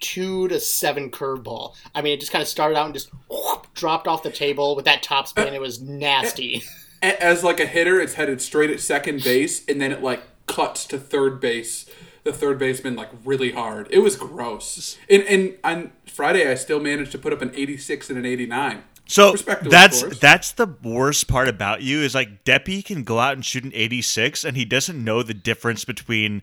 [0.00, 1.74] two to seven curveball.
[1.94, 4.74] I mean, it just kind of started out and just whoop, dropped off the table
[4.74, 5.52] with that top spin.
[5.54, 6.62] It was nasty.
[7.02, 10.84] As like a hitter, it's headed straight at second base, and then it like cuts
[10.86, 11.86] to third base.
[12.24, 13.88] The third baseman like really hard.
[13.90, 14.98] It was gross.
[15.08, 18.82] And and on Friday, I still managed to put up an 86 and an 89.
[19.10, 23.44] So that's that's the worst part about you is like Deppy can go out and
[23.44, 26.42] shoot an 86 and he doesn't know the difference between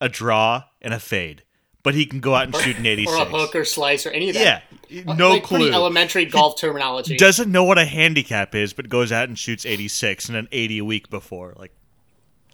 [0.00, 1.42] a draw and a fade,
[1.82, 3.12] but he can go out and shoot an 86.
[3.18, 4.62] or a hook or slice or any of that.
[4.88, 5.72] yeah, no like clue.
[5.72, 7.16] elementary golf terminology.
[7.16, 10.78] Doesn't know what a handicap is, but goes out and shoots 86 and an 80
[10.78, 11.54] a week before.
[11.56, 11.72] Like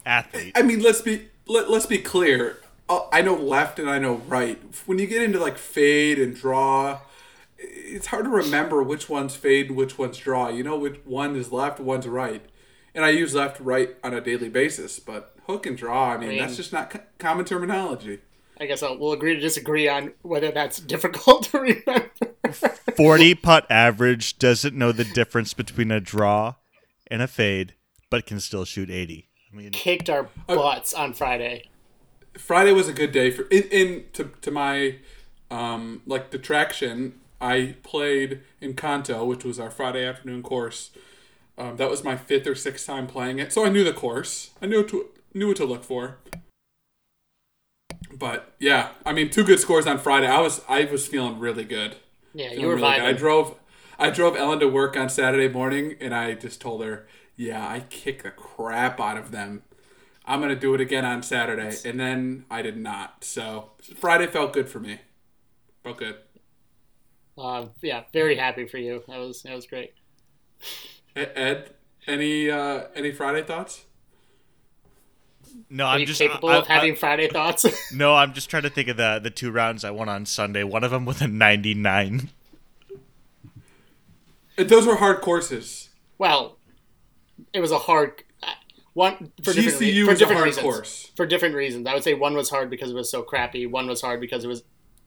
[0.06, 0.52] athlete.
[0.54, 2.60] I mean, let's be let, let's be clear.
[2.88, 4.58] Uh, I know left and I know right.
[4.86, 7.00] When you get into like fade and draw,
[7.60, 10.48] it's hard to remember which one's fade which one's draw.
[10.48, 12.44] You know which one is left, one's right.
[12.94, 16.30] And I use left right on a daily basis, but hook and draw, I mean,
[16.30, 18.20] mean- that's just not co- common terminology.
[18.60, 22.10] I guess I'll, we'll agree to disagree on whether that's difficult to remember.
[22.96, 26.54] 40 putt average doesn't know the difference between a draw
[27.10, 27.74] and a fade,
[28.10, 29.28] but can still shoot 80.
[29.50, 31.70] I mean, Kicked our butts on Friday.
[32.36, 34.96] Friday was a good day for in, in to, to my
[35.50, 37.14] um, like detraction.
[37.40, 40.90] I played Encanto, which was our Friday afternoon course.
[41.56, 44.50] Um, that was my fifth or sixth time playing it, so I knew the course.
[44.62, 46.18] I knew what to, knew what to look for.
[48.12, 50.26] But yeah, I mean, two good scores on Friday.
[50.26, 51.96] I was I was feeling really good.
[52.34, 53.04] Yeah, you were really good.
[53.04, 53.56] I drove
[53.98, 57.80] I drove Ellen to work on Saturday morning, and I just told her, "Yeah, I
[57.90, 59.62] kicked the crap out of them.
[60.24, 63.24] I'm gonna do it again on Saturday." And then I did not.
[63.24, 65.00] So Friday felt good for me.
[65.82, 66.16] Felt good.
[67.40, 69.02] Uh, yeah, very happy for you.
[69.08, 69.94] That was that was great.
[71.16, 71.70] Ed,
[72.06, 73.86] any uh, any Friday thoughts?
[75.68, 77.64] no, Are I'm you just capable I- of I- having Friday thoughts?
[77.94, 80.62] No, I'm just trying to think of the the two rounds I won on Sunday.
[80.64, 82.28] One of them with a 99.
[84.58, 85.88] Uh, Those were hard courses.
[86.18, 86.58] well,
[87.52, 88.48] it was a hard uh,
[88.92, 90.62] one for different, re- GCU for a different hard reasons.
[90.62, 91.10] course.
[91.16, 93.66] For different reasons, I would say one was hard because it was so crappy.
[93.66, 94.62] One was hard because it was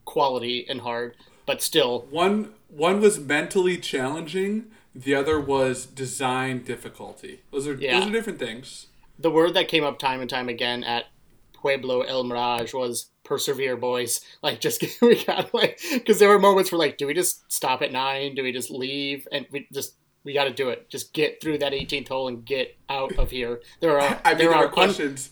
[0.05, 4.65] quality and hard, but still, One one was mentally challenging.
[4.95, 7.41] The other was design difficulty.
[7.51, 7.99] Those are Yeah.
[7.99, 8.87] those are different things.
[9.19, 11.05] the word that came up time and time again at
[11.53, 14.21] Pueblo El Mirage was persevere, boys.
[14.41, 17.81] Like, just we got like because there were moments where like, do we just stop
[17.81, 18.35] at nine?
[18.35, 19.27] Do we just leave?
[19.31, 20.89] And we just we got to do it.
[20.89, 23.61] Just get through that 18th hole and get out of here.
[23.81, 25.31] There are I mean, there there are are questions.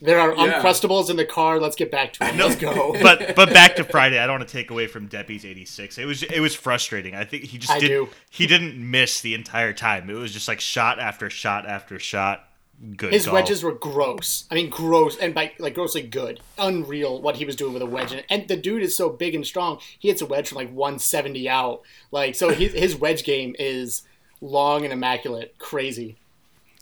[0.00, 0.60] There are Yeah.
[0.60, 1.58] uncrustables in the car.
[1.60, 2.36] Let's get back to it.
[2.36, 2.94] Let's go.
[3.02, 4.18] but but back to Friday.
[4.18, 5.98] I don't want to take away from Deppy's 86.
[5.98, 7.14] It was it was frustrating.
[7.14, 8.08] I think he just I did do.
[8.30, 10.08] he didn't miss the entire time.
[10.10, 12.48] It was just like shot after shot after shot.
[12.96, 13.12] good.
[13.12, 13.34] His golf.
[13.34, 14.44] wedges were gross.
[14.50, 17.86] I mean, gross, and by like grossly good, unreal what he was doing with a
[17.86, 18.12] wedge.
[18.12, 19.78] And, and the dude is so big and strong.
[19.98, 21.80] He hits a wedge from like 170 out.
[22.10, 24.02] Like so, his, his wedge game is
[24.42, 26.18] long and immaculate, crazy.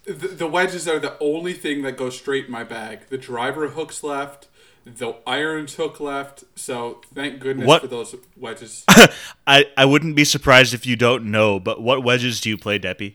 [0.05, 3.09] The, the wedges are the only thing that goes straight in my bag.
[3.09, 4.49] The driver hooks left,
[4.85, 6.45] the irons hook left.
[6.57, 8.85] So thank goodness What- for those wedges.
[9.47, 12.79] I I wouldn't be surprised if you don't know, but what wedges do you play,
[12.79, 13.15] Deppy?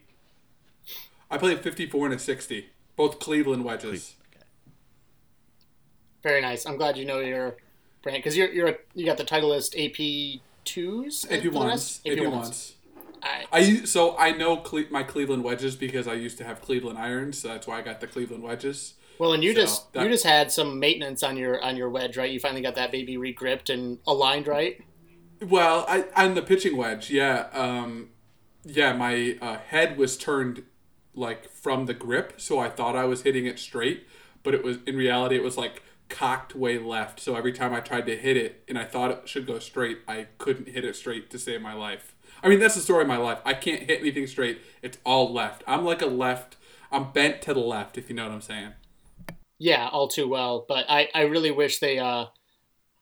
[1.32, 4.16] I played 54 and a 60, both Cleveland wedges.
[6.24, 6.66] Very nice.
[6.66, 7.56] I'm glad you know your
[8.02, 11.26] brand because you're you're a, you got the Titleist AP twos.
[11.30, 12.74] AP ones, AP ones.
[13.24, 16.62] I, I u- so I know Cle- my Cleveland wedges because I used to have
[16.62, 17.40] Cleveland irons.
[17.40, 18.94] So that's why I got the Cleveland wedges.
[19.20, 21.90] well, and you So, just that- you just had some maintenance on your on your
[21.90, 22.32] wedge, right?
[22.32, 24.82] You finally got that baby regripped and aligned, right?
[25.42, 28.10] Well, I on the pitching wedge, yeah, um,
[28.66, 30.64] yeah, my uh, head was turned
[31.14, 34.06] like from the grip, so I thought I was hitting it straight,
[34.44, 37.20] but it was in reality it was like cocked way left.
[37.20, 40.00] So every time I tried to hit it, and I thought it should go straight,
[40.08, 42.09] I couldn't hit it straight to save my life.
[42.44, 43.40] I mean, that's the story of my life.
[43.46, 44.60] I can't hit anything straight.
[44.82, 45.64] It's all left.
[45.68, 46.56] I'm like a left.
[46.92, 48.74] I'm bent to the left, if you know what I'm saying.
[49.58, 50.66] Yeah, all too well.
[50.68, 52.26] But I, I really wish they uh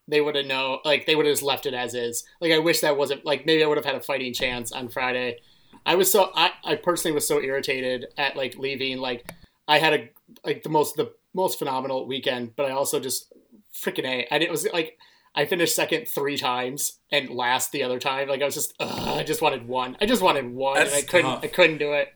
[0.07, 2.23] they would have know like they would have just left it as is.
[2.41, 4.89] Like I wish that wasn't like maybe I would have had a fighting chance on
[4.89, 5.39] Friday.
[5.85, 8.97] I was so I, I personally was so irritated at like leaving.
[8.97, 9.31] Like
[9.67, 10.09] I had a
[10.43, 13.31] like the most the most phenomenal weekend, but I also just
[13.73, 14.27] freaking a.
[14.33, 14.97] I it was like
[15.37, 18.27] I finished second three times and last the other time.
[18.27, 19.95] Like I was just ugh, I just wanted one.
[20.01, 21.43] I just wanted one, and I couldn't tough.
[21.43, 22.09] I couldn't do it.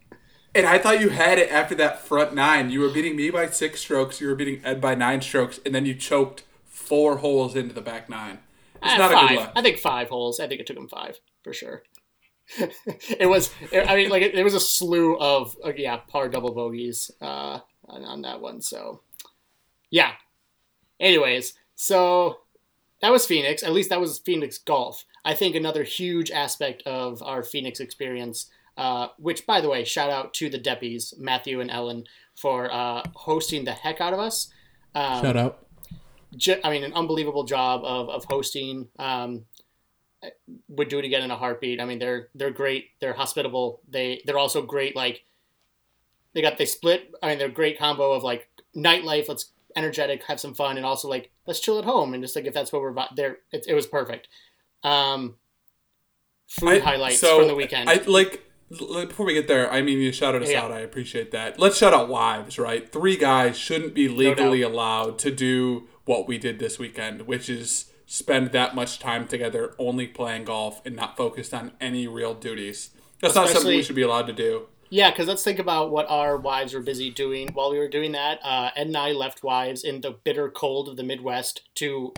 [0.55, 2.71] And I thought you had it after that front nine.
[2.71, 4.19] You were beating me by six strokes.
[4.19, 7.81] You were beating Ed by nine strokes, and then you choked four holes into the
[7.81, 8.39] back nine.
[8.83, 9.23] It's Uh, not five.
[9.25, 9.51] a good luck.
[9.55, 10.39] I think five holes.
[10.39, 11.83] I think it took him five for sure.
[12.57, 13.51] it was.
[13.71, 17.59] I mean, like it, it was a slew of uh, yeah par double bogeys uh,
[17.87, 18.61] on, on that one.
[18.61, 19.01] So
[19.91, 20.13] yeah.
[20.99, 22.39] Anyways, so
[23.01, 23.63] that was Phoenix.
[23.63, 25.05] At least that was Phoenix golf.
[25.23, 28.49] I think another huge aspect of our Phoenix experience.
[28.77, 33.03] Uh, which, by the way, shout out to the Deppies, Matthew and Ellen, for uh,
[33.13, 34.49] hosting the heck out of us.
[34.95, 35.67] Um, out.
[36.35, 38.87] ju- I mean, an unbelievable job of, of hosting.
[38.97, 39.45] Um,
[40.67, 41.81] would do it again in a heartbeat.
[41.81, 42.89] I mean, they're they're great.
[42.99, 43.81] They're hospitable.
[43.89, 44.95] They they're also great.
[44.95, 45.23] Like
[46.33, 47.13] they got they split.
[47.21, 49.27] I mean, they're a great combo of like nightlife.
[49.27, 52.45] Let's energetic, have some fun, and also like let's chill at home and just like
[52.45, 53.15] if that's what we're about.
[53.15, 54.27] There, it, it was perfect.
[54.83, 55.35] Um,
[56.47, 57.89] food highlights from the weekend.
[57.89, 59.71] I like before we get there.
[59.71, 60.63] I mean, you shouted us Yeah.
[60.63, 60.71] out.
[60.71, 61.59] I appreciate that.
[61.59, 62.57] Let's shout out wives.
[62.57, 67.49] Right, three guys shouldn't be legally allowed to do what we did this weekend, which
[67.49, 72.33] is spend that much time together only playing golf and not focused on any real
[72.33, 72.89] duties.
[73.21, 74.67] That's not something we should be allowed to do.
[74.91, 78.11] Yeah, because let's think about what our wives were busy doing while we were doing
[78.11, 78.39] that.
[78.43, 82.13] Uh, Ed and I left wives in the bitter cold of the Midwest to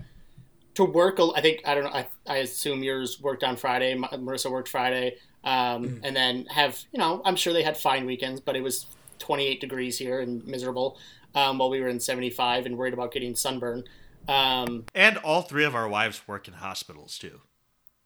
[0.74, 1.20] to work.
[1.20, 1.92] I think I don't know.
[1.92, 3.96] I, I assume yours worked on Friday.
[3.96, 7.22] Marissa worked Friday, um, and then have you know.
[7.24, 8.88] I'm sure they had fine weekends, but it was
[9.20, 10.98] 28 degrees here and miserable
[11.36, 13.84] um, while we were in 75 and worried about getting sunburn.
[14.28, 17.42] Um, And all three of our wives work in hospitals too.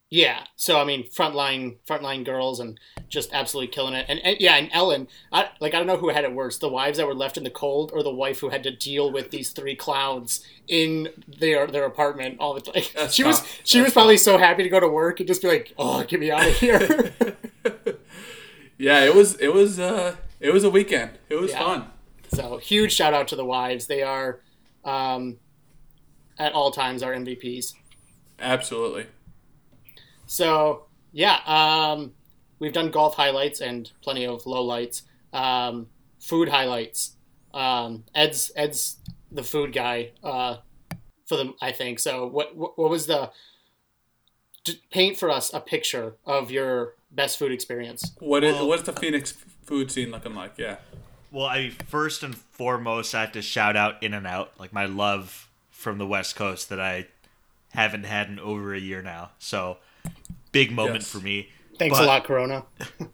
[0.10, 0.46] Yeah.
[0.56, 4.06] So I mean, frontline frontline girls and just absolutely killing it.
[4.08, 6.70] And, and yeah, and Ellen, I, like I don't know who had it worse: the
[6.70, 9.32] wives that were left in the cold, or the wife who had to deal with
[9.32, 12.84] these three clowns in their their apartment all the time.
[12.96, 13.62] That's she was tough.
[13.66, 16.20] she was probably so happy to go to work and just be like, "Oh, get
[16.22, 17.14] me out of here."
[18.80, 19.36] Yeah, it was.
[19.38, 19.80] It was.
[19.80, 21.18] Uh, it was a weekend.
[21.30, 21.64] It was Yeah.
[21.66, 21.88] fun.
[22.32, 23.88] so huge shout out to the wives.
[23.88, 24.40] They are,
[24.86, 25.38] um,
[26.38, 27.74] at all times, our MVPs.
[28.40, 29.08] Absolutely.
[30.28, 32.14] So yeah, um,
[32.60, 35.02] we've done golf highlights and plenty of lowlights.
[35.34, 35.88] Um,
[36.20, 37.14] food highlights.
[37.54, 38.98] Um, Ed's Ed's
[39.32, 40.58] the food guy uh,
[41.26, 42.00] for them, I think.
[42.00, 43.32] So what what, what was the?
[44.92, 48.12] Paint for us a picture of your best food experience.
[48.20, 49.32] What is Well- what's the Phoenix
[49.64, 50.58] food scene looking like?
[50.58, 50.76] Yeah.
[51.32, 54.86] Well, I first and foremost I have to shout out In and Out, like my
[54.86, 57.08] love from the West Coast that I
[57.72, 59.32] haven't had in over a year now.
[59.40, 59.78] So
[60.52, 61.10] big moment Yes.
[61.12, 61.50] for me.
[61.80, 62.66] Thanks But- a lot, Corona.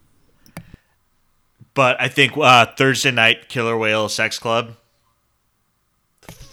[1.76, 4.76] But I think uh, Thursday night Killer Whale Sex Club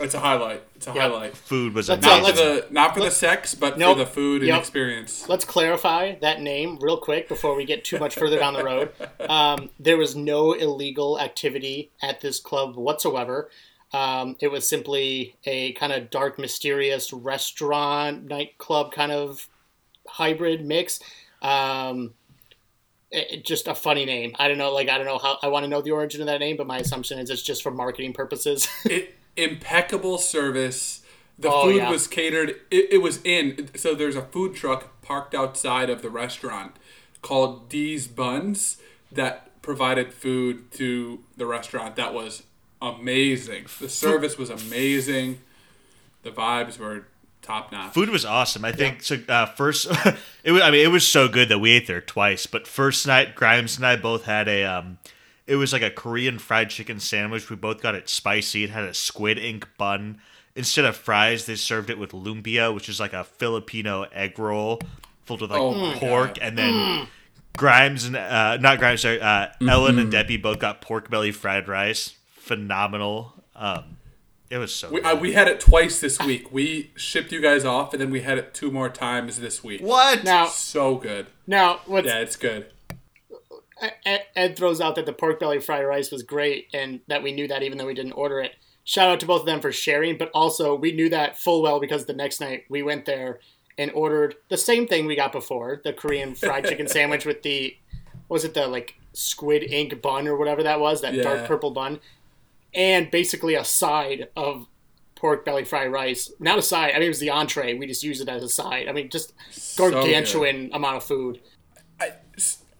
[0.00, 0.62] It's a highlight.
[0.74, 0.98] It's a Yep.
[1.02, 1.36] highlight.
[1.36, 2.24] food was Let's, amazing.
[2.24, 3.98] uh, Not for the not for the sex, but Nope.
[3.98, 4.58] for the food and Yep.
[4.60, 5.28] experience.
[5.28, 8.92] Let's clarify that name real quick before we get too much further down the road.
[9.28, 13.50] Um, there was no illegal activity at this club whatsoever.
[13.92, 19.48] Um, it was simply a kind of dark, mysterious restaurant, nightclub kind of
[20.10, 21.00] hybrid mix.
[21.42, 22.14] Um,
[23.10, 24.34] it, just a funny name.
[24.38, 24.72] I don't know.
[24.72, 25.38] Like I don't know how.
[25.42, 27.62] I want to know the origin of that name, but my assumption is it's just
[27.62, 28.68] for marketing purposes.
[28.84, 31.02] it, impeccable service.
[31.38, 31.90] The Oh, food yeah.
[31.90, 32.50] was catered.
[32.70, 33.70] It, it was in.
[33.74, 36.76] So there's a food truck parked outside of the restaurant
[37.22, 38.76] called D's Buns
[39.10, 41.96] that provided food to the restaurant.
[41.96, 42.42] That was
[42.82, 43.66] amazing.
[43.80, 45.40] The service was amazing.
[46.22, 47.06] The vibes were
[47.42, 47.92] top notch.
[47.94, 48.64] Food was awesome.
[48.64, 49.18] I think so.
[49.28, 49.86] Uh, first,
[50.44, 50.62] it was.
[50.62, 52.46] I mean, it was so good that we ate there twice.
[52.46, 54.64] But first night, Grimes and I both had a.
[54.64, 54.98] Um,
[55.46, 57.50] it was like a Korean fried chicken sandwich.
[57.50, 58.64] We both got it spicy.
[58.64, 60.20] It had a squid ink bun.
[60.54, 64.80] Instead of fries, they served it with lumpia, which is like a Filipino egg roll
[65.24, 66.38] filled with like Oh pork, God.
[66.42, 67.06] and then
[67.56, 71.68] Grimes and uh, not Grimes, sorry, uh, Ellen and Deppy both got pork belly fried
[71.68, 72.14] rice.
[72.34, 73.32] Phenomenal.
[73.54, 73.96] Um,
[74.50, 74.90] it was so.
[74.90, 75.16] We, good.
[75.16, 76.52] uh, we had it twice this week.
[76.52, 79.80] We shipped you guys off, and then we had it two more times this week.
[79.80, 80.24] what?
[80.24, 81.28] now, So good.
[81.46, 82.66] now what's Yeah, it's good.
[84.04, 87.32] Ed, Ed throws out that the pork belly fried rice was great and that we
[87.32, 88.52] knew that even though we didn't order it.
[88.84, 91.80] Shout out to both of them for sharing, but also we knew that full well
[91.80, 93.40] because the next night we went there
[93.78, 97.74] and ordered the same thing we got before the Korean fried chicken sandwich with the,
[98.28, 101.22] what was it the like squid ink bun or whatever that was, that Yeah.
[101.22, 102.00] dark purple bun,
[102.74, 104.66] and basically a side of
[105.14, 106.30] pork belly fried rice.
[106.40, 107.74] Not a side, I mean, it was the entree.
[107.74, 108.88] We just used it as a side.
[108.88, 111.40] I mean, just So gargantuan amount of food.
[112.00, 112.12] I,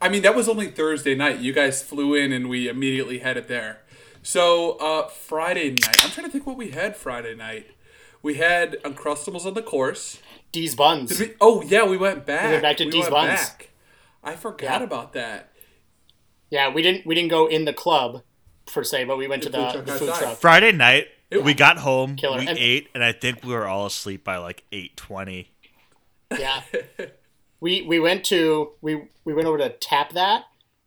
[0.01, 1.41] I mean, that was only Thursday night.
[1.41, 3.83] You guys flew in and we immediately had it there.
[4.23, 7.69] So, uh, Friday night, I'm trying to think what we had Friday night.
[8.23, 10.19] We had Uncrustables on the course.
[10.53, 11.19] D's buns.
[11.19, 11.35] We?
[11.41, 12.45] Oh, yeah, we went back.
[12.45, 13.53] We went back to D's Buns.
[14.23, 14.85] I forgot Yeah.
[14.85, 15.53] about that.
[16.51, 18.23] Yeah, we didn't we didn't go in the club
[18.73, 20.39] per se, but we went The to food the, truck the food truck.
[20.39, 22.39] Friday night, It- we got home, Killer.
[22.39, 25.51] we And- ate, and I think we were all asleep by like eight twenty.
[26.39, 26.63] Yeah,
[27.61, 30.45] we we went to we we went over to tap that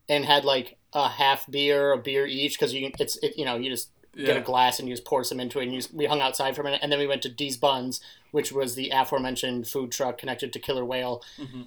[0.09, 3.55] and had like a half beer, a beer each because you it's it, you know
[3.57, 5.91] you just get a glass and you just pour some into it and you just,
[5.91, 8.75] we hung outside for a minute and then we went to D's Buns, which was
[8.75, 11.23] the aforementioned food truck connected to Killer Whale.
[11.39, 11.63] Mm-hmm.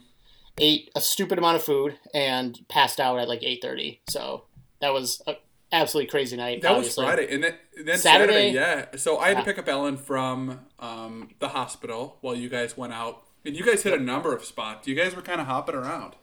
[0.58, 4.00] Ate a stupid amount of food and passed out at like eight thirty.
[4.08, 4.44] So
[4.80, 5.34] that was a
[5.72, 6.62] absolutely crazy night.
[6.62, 7.04] That obviously.
[7.04, 7.54] was Friday, and then,
[7.84, 8.52] then Saturday, Saturday?
[8.52, 8.96] yeah.
[8.96, 9.40] So I had Yeah.
[9.40, 13.64] to pick up Ellen from um, the hospital while you guys went out, and you
[13.64, 14.86] guys hit a number of spots.
[14.88, 16.14] You guys were kind of hopping around.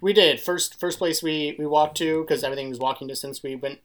[0.00, 3.42] We did first first place we we walked to because everything was walking distance.
[3.42, 3.80] We went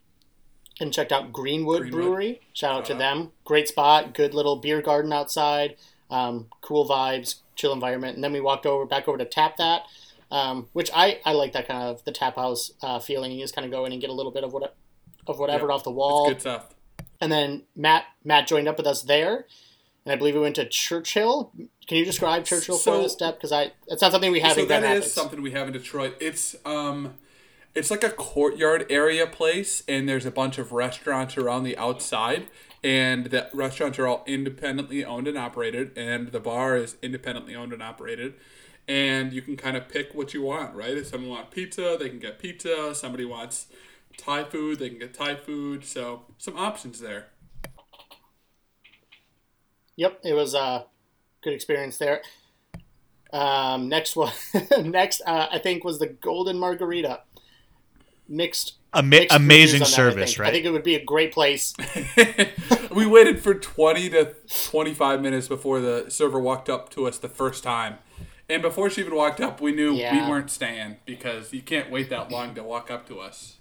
[0.81, 2.01] and checked out Greenwood, Greenwood.
[2.03, 2.41] Brewery.
[2.53, 2.99] Shout out to out.
[2.99, 3.31] them.
[3.45, 5.75] Great spot, good little beer garden outside,
[6.09, 8.15] um, cool vibes, chill environment.
[8.15, 9.83] And then we walked over back over to Tap That,
[10.31, 13.31] um, which I I like that kind of the tap house uh, feeling.
[13.31, 14.75] You just kind of go in and get a little bit of what
[15.27, 15.71] of whatever Yep.
[15.75, 16.29] off the wall.
[16.29, 16.67] Good stuff.
[17.21, 19.45] And then Matt Matt joined up with us there.
[20.05, 21.51] And I believe we went to Churchill.
[21.87, 23.35] Can you describe Churchill So- for us, Step?
[23.35, 25.13] Because I it's not something we have so in Grand that is Rapids.
[25.13, 26.15] something we have in Detroit.
[26.21, 27.15] It's um,
[27.75, 32.47] it's like a courtyard area place, and there's a bunch of restaurants around the outside,
[32.83, 37.73] and the restaurants are all independently owned and operated, and the bar is independently owned
[37.73, 38.33] and operated.
[38.89, 40.97] And you can kind of pick what you want, right?
[40.97, 42.95] If someone wants pizza, they can get pizza.
[42.95, 43.67] Somebody wants
[44.17, 45.85] Thai food, they can get Thai food.
[45.85, 47.27] So some options there.
[49.95, 50.85] Yep, it was a
[51.43, 52.23] good experience there.
[53.31, 54.33] Um, next one,
[54.81, 57.21] next uh, I think was the Golden Margarita.
[58.27, 60.39] Mixed, Ama- amazing reviews that, I service, think.
[60.39, 60.49] right?
[60.49, 61.73] I think it would be a great place.
[62.91, 64.35] we waited for 20 to
[64.65, 67.97] 25 minutes before the server walked up to us the first time.
[68.49, 70.23] And before she even walked up, we knew Yeah.
[70.25, 73.57] we weren't staying because you can't wait that long to walk up to us.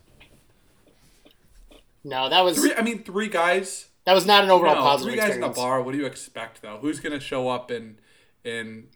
[2.05, 3.89] No, that was Three, I mean, three guys.
[4.05, 5.83] that was not an overall No, positive three guys in a bar.
[5.83, 6.79] What do you expect, though?
[6.81, 7.99] Who's gonna show up and
[8.45, 8.89] and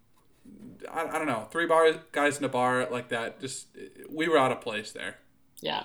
[0.90, 1.46] I, I don't know.
[1.50, 3.40] Three bar guys in a bar like that.
[3.40, 3.66] Just
[4.08, 5.16] we were out of place there.
[5.60, 5.84] Yeah,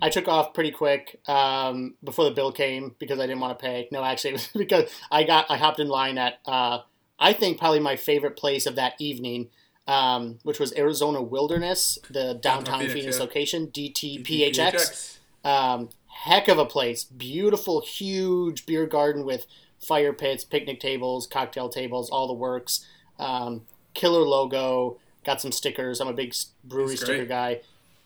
[0.00, 3.62] I took off pretty quick um, before the bill came because I didn't want to
[3.62, 3.88] pay.
[3.90, 6.80] No, actually, it was because I got I hopped in line at uh,
[7.24, 9.48] I think probably my favorite place of that evening.
[9.86, 13.22] Um, which was Arizona Wilderness, the downtown Phoenix, Phoenix, yeah.
[13.22, 15.18] location, DTPHX.
[15.44, 17.04] Um, heck of a place.
[17.04, 19.46] Beautiful, huge beer garden with
[19.78, 22.86] fire pits, picnic tables, cocktail tables, all the works.
[23.18, 24.98] Um, killer logo.
[25.24, 26.00] Got some stickers.
[26.00, 27.60] I'm a big brewery sticker guy.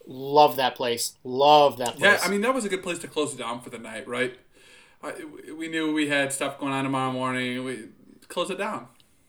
[0.04, 1.14] Love that place.
[1.22, 2.02] Love that place.
[2.02, 4.08] Yeah, I mean that was a good place to close it down for the night,
[4.08, 4.36] right?
[5.02, 5.14] I,
[5.56, 7.62] we knew we had stuff going on tomorrow morning.
[7.62, 7.84] We
[8.28, 8.88] close it down.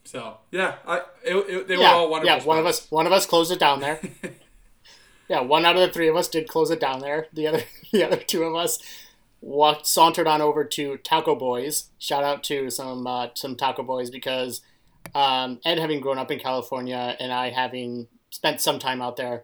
[0.09, 2.39] So yeah, I it, it, they were all wonderful.
[2.39, 2.43] yeah.
[2.43, 3.99] One of us, one of us closed it down there.
[5.29, 7.27] yeah, one out of the three of us did close it down there.
[7.31, 8.79] The other, the other two of us
[9.39, 11.89] walked, sauntered on over to Taco Boys.
[11.99, 14.61] Shout out to some uh, some Taco Boys because
[15.13, 19.43] um, Ed having grown up in California and I having spent some time out there.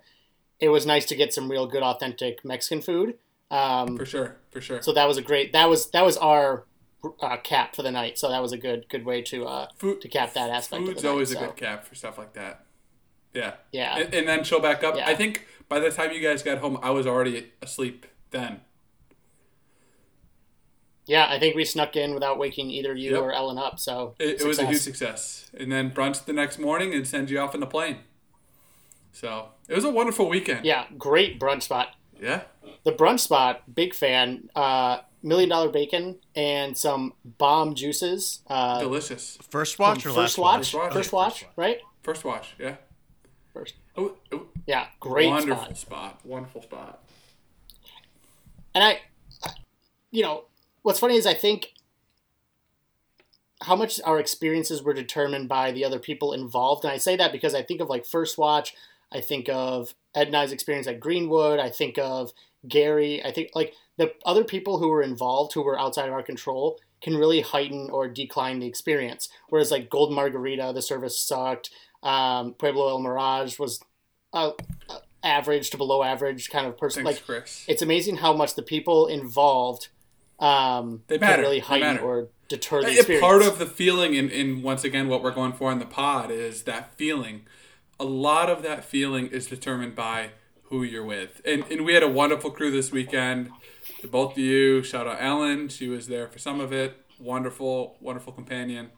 [0.59, 3.19] It was nice to get some real good, authentic Mexican food.
[3.51, 4.81] Um, For sure, for sure.
[4.81, 5.53] so that was a great.
[5.53, 6.63] That was that was our
[7.21, 8.17] uh, cap for the night.
[8.17, 10.81] So that was a good good way to uh, Food, to cap that aspect.
[10.81, 12.65] of Food's the night, always a so, good cap for stuff like that.
[13.33, 13.53] Yeah.
[13.71, 13.97] Yeah.
[13.97, 14.95] And, and then she'll back up.
[14.95, 15.07] Yeah.
[15.07, 18.61] I think by the time you guys got home, I was already asleep then.
[21.07, 23.21] Yeah, I think we snuck in without waking either you Yep.
[23.21, 23.79] or Ellen up.
[23.79, 25.51] So It, it was a huge success.
[25.55, 27.97] And then brunch the next morning and send you off in the plane.
[29.11, 30.65] So it was a wonderful weekend.
[30.65, 31.89] Yeah, great brunch spot.
[32.19, 32.41] Yeah.
[32.83, 34.49] The brunch spot, big fan.
[34.55, 38.41] Uh, million dollar bacon and some bomb juices.
[38.47, 39.37] Uh, Delicious.
[39.49, 40.93] First watch or first last watch, watch?
[40.93, 41.79] first watch, right?
[42.03, 42.53] First watch.
[42.59, 42.75] Yeah.
[43.53, 43.73] First.
[43.97, 45.77] Oh, oh, Yeah, great wonderful spot.
[45.77, 46.19] spot.
[46.25, 47.03] Wonderful spot.
[48.73, 48.99] And I,
[50.11, 50.43] you know,
[50.83, 51.73] what's funny is I think
[53.61, 56.83] how much our experiences were determined by the other people involved.
[56.83, 58.75] And I say that because I think of like First Watch,
[59.11, 62.33] I think of Ed and I's experience at Greenwood, I think of
[62.67, 66.23] Gary, I think like the other people who were involved who were outside of our
[66.23, 69.29] control can really heighten or decline the experience.
[69.49, 71.69] Whereas like Golden Margarita, the service sucked.
[72.03, 73.83] Um, Pueblo El Mirage was
[74.33, 74.51] uh,
[74.89, 77.03] uh, average to below average kind of person.
[77.03, 77.65] Thanks, Like Chris.
[77.67, 79.87] it's amazing how much the people involved
[80.39, 81.41] um, They can matter.
[81.41, 83.21] really heighten or deter the experience.
[83.21, 86.29] part of the feeling, and, and once again, what we're going for in the pod
[86.31, 87.43] is that feeling.
[87.99, 90.31] A lot of that feeling is determined by
[90.63, 91.41] who you're with.
[91.45, 93.49] And, and we had a wonderful crew this weekend.
[94.01, 95.69] To both of you, shout out Ellen.
[95.69, 96.97] She was there for some of it.
[97.19, 98.89] Wonderful, wonderful companion.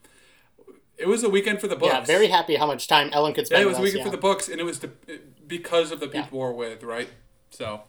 [0.97, 1.93] It was a weekend for the books.
[1.93, 3.59] yeah, very happy how much time Ellen could spend.
[3.59, 4.11] Yeah, it was a with us, weekend yeah.
[4.11, 4.91] for the books, and it was the,
[5.45, 6.23] because of the Yeah.
[6.23, 7.09] people we're with, right?
[7.51, 7.81] So,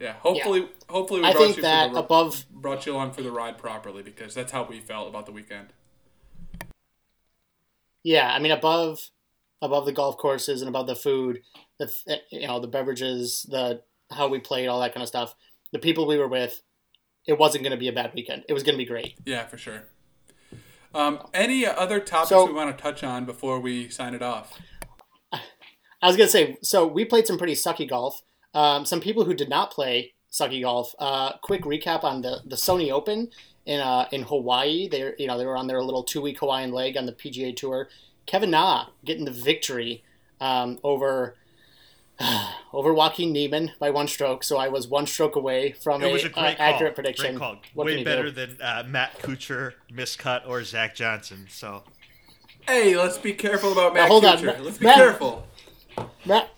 [0.00, 0.14] yeah.
[0.14, 3.30] Hopefully, hopefully we I brought think you that the, above brought you along for the
[3.30, 5.68] ride properly because that's how we felt about the weekend.
[8.02, 9.10] yeah, I mean above
[9.60, 11.42] above the golf courses and above the food,
[11.78, 11.90] the
[12.30, 15.34] you know the beverages, the how we played, all that kind of stuff.
[15.72, 16.62] The people we were with,
[17.26, 18.44] it wasn't going to be a bad weekend.
[18.48, 19.14] It was going to be great.
[19.24, 19.84] Yeah, for sure.
[20.94, 24.58] Um, any other topics So- we want to touch on before we sign it off?
[26.00, 28.22] I was gonna say, so we played some pretty sucky golf.
[28.54, 30.94] Um, some people who did not play sucky golf.
[30.98, 33.30] Uh, quick recap on the, the Sony Open
[33.66, 34.88] in uh, in Hawaii.
[34.88, 37.54] They you know they were on their little two week Hawaiian leg on the PGA
[37.56, 37.88] Tour.
[38.26, 40.04] Kevin Na getting the victory
[40.40, 41.34] um, over
[42.72, 44.42] over Joaquin Niemann by one stroke.
[44.44, 46.94] So I was one stroke away from It was a, a great uh, accurate call.
[47.04, 47.26] prediction.
[47.32, 47.56] Great call.
[47.74, 48.30] What Way better do?
[48.30, 51.46] than uh, Matt Kuchar, miscut, or Zach Johnson.
[51.48, 51.82] So
[52.66, 54.44] Hey, let's be careful about Matt hold on, Kuchar.
[54.46, 55.46] Matt- Let's be Matt- careful.
[56.26, 56.50] Matt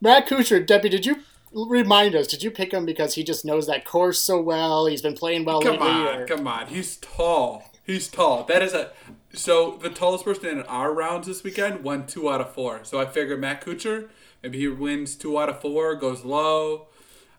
[0.00, 1.16] Matt Kuchar, Deppy, did you
[1.52, 2.26] remind us?
[2.26, 4.86] Did you pick him because he just knows that course so well?
[4.86, 5.88] He's been playing well Come lately.
[5.88, 6.66] on, or- come on.
[6.66, 7.62] He's tall.
[7.84, 8.44] He's tall.
[8.44, 8.90] That is a.
[9.32, 12.80] So the tallest person in our rounds this weekend won two out of four.
[12.84, 14.08] So I figured Matt Kuchar,
[14.46, 16.86] maybe he wins two out of four, goes low.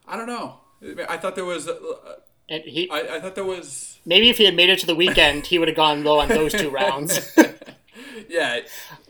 [0.07, 0.57] I don't know.
[1.07, 1.67] I thought there was.
[1.67, 1.75] Uh,
[2.49, 3.99] And he I, I thought there was.
[4.05, 6.27] maybe if he had made it to the weekend, he would have gone low on
[6.29, 7.31] those two rounds.
[8.29, 8.61] Yeah,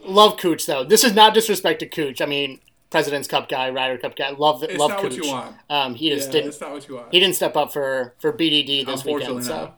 [0.03, 0.83] love Cooch though.
[0.83, 2.19] This is not disrespect to Cooch.
[2.21, 4.31] I mean, President's Cup guy, Ryder Cup guy.
[4.31, 5.13] Love it's love not Cooch.
[5.13, 5.55] what you want.
[5.69, 6.45] Um, he just Yeah, didn't.
[6.47, 7.13] that's not what you want.
[7.13, 9.45] He didn't step up for for BDD this weekend.
[9.45, 9.73] So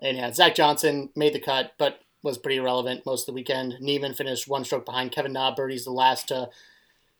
[0.00, 3.76] and yeah, Zach Johnson made the cut, but was pretty irrelevant most of the weekend.
[3.80, 5.54] Niemann finished one stroke behind Kevin Na.
[5.54, 6.50] Birdie's the last to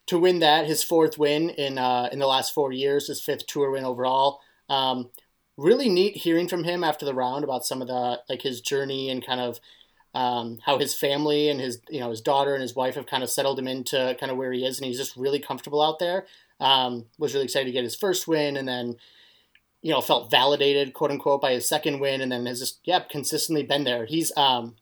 [0.07, 3.46] to win that, his fourth win in uh, in the last four years, his fifth
[3.46, 4.40] tour win overall.
[4.68, 5.11] Um,
[5.57, 9.11] really neat hearing from him after the round about some of the like his journey
[9.11, 9.61] and kind of
[10.14, 13.22] um, how his family and his you know his daughter and his wife have kind
[13.22, 15.98] of settled him into kind of where he is, and he's just really comfortable out
[15.98, 16.26] there.
[16.61, 18.96] Um, was really excited to get his first win, and then
[19.82, 23.00] you know felt validated quote unquote by his second win, and then has just yeah
[23.00, 24.05] consistently been there.
[24.05, 24.74] He's um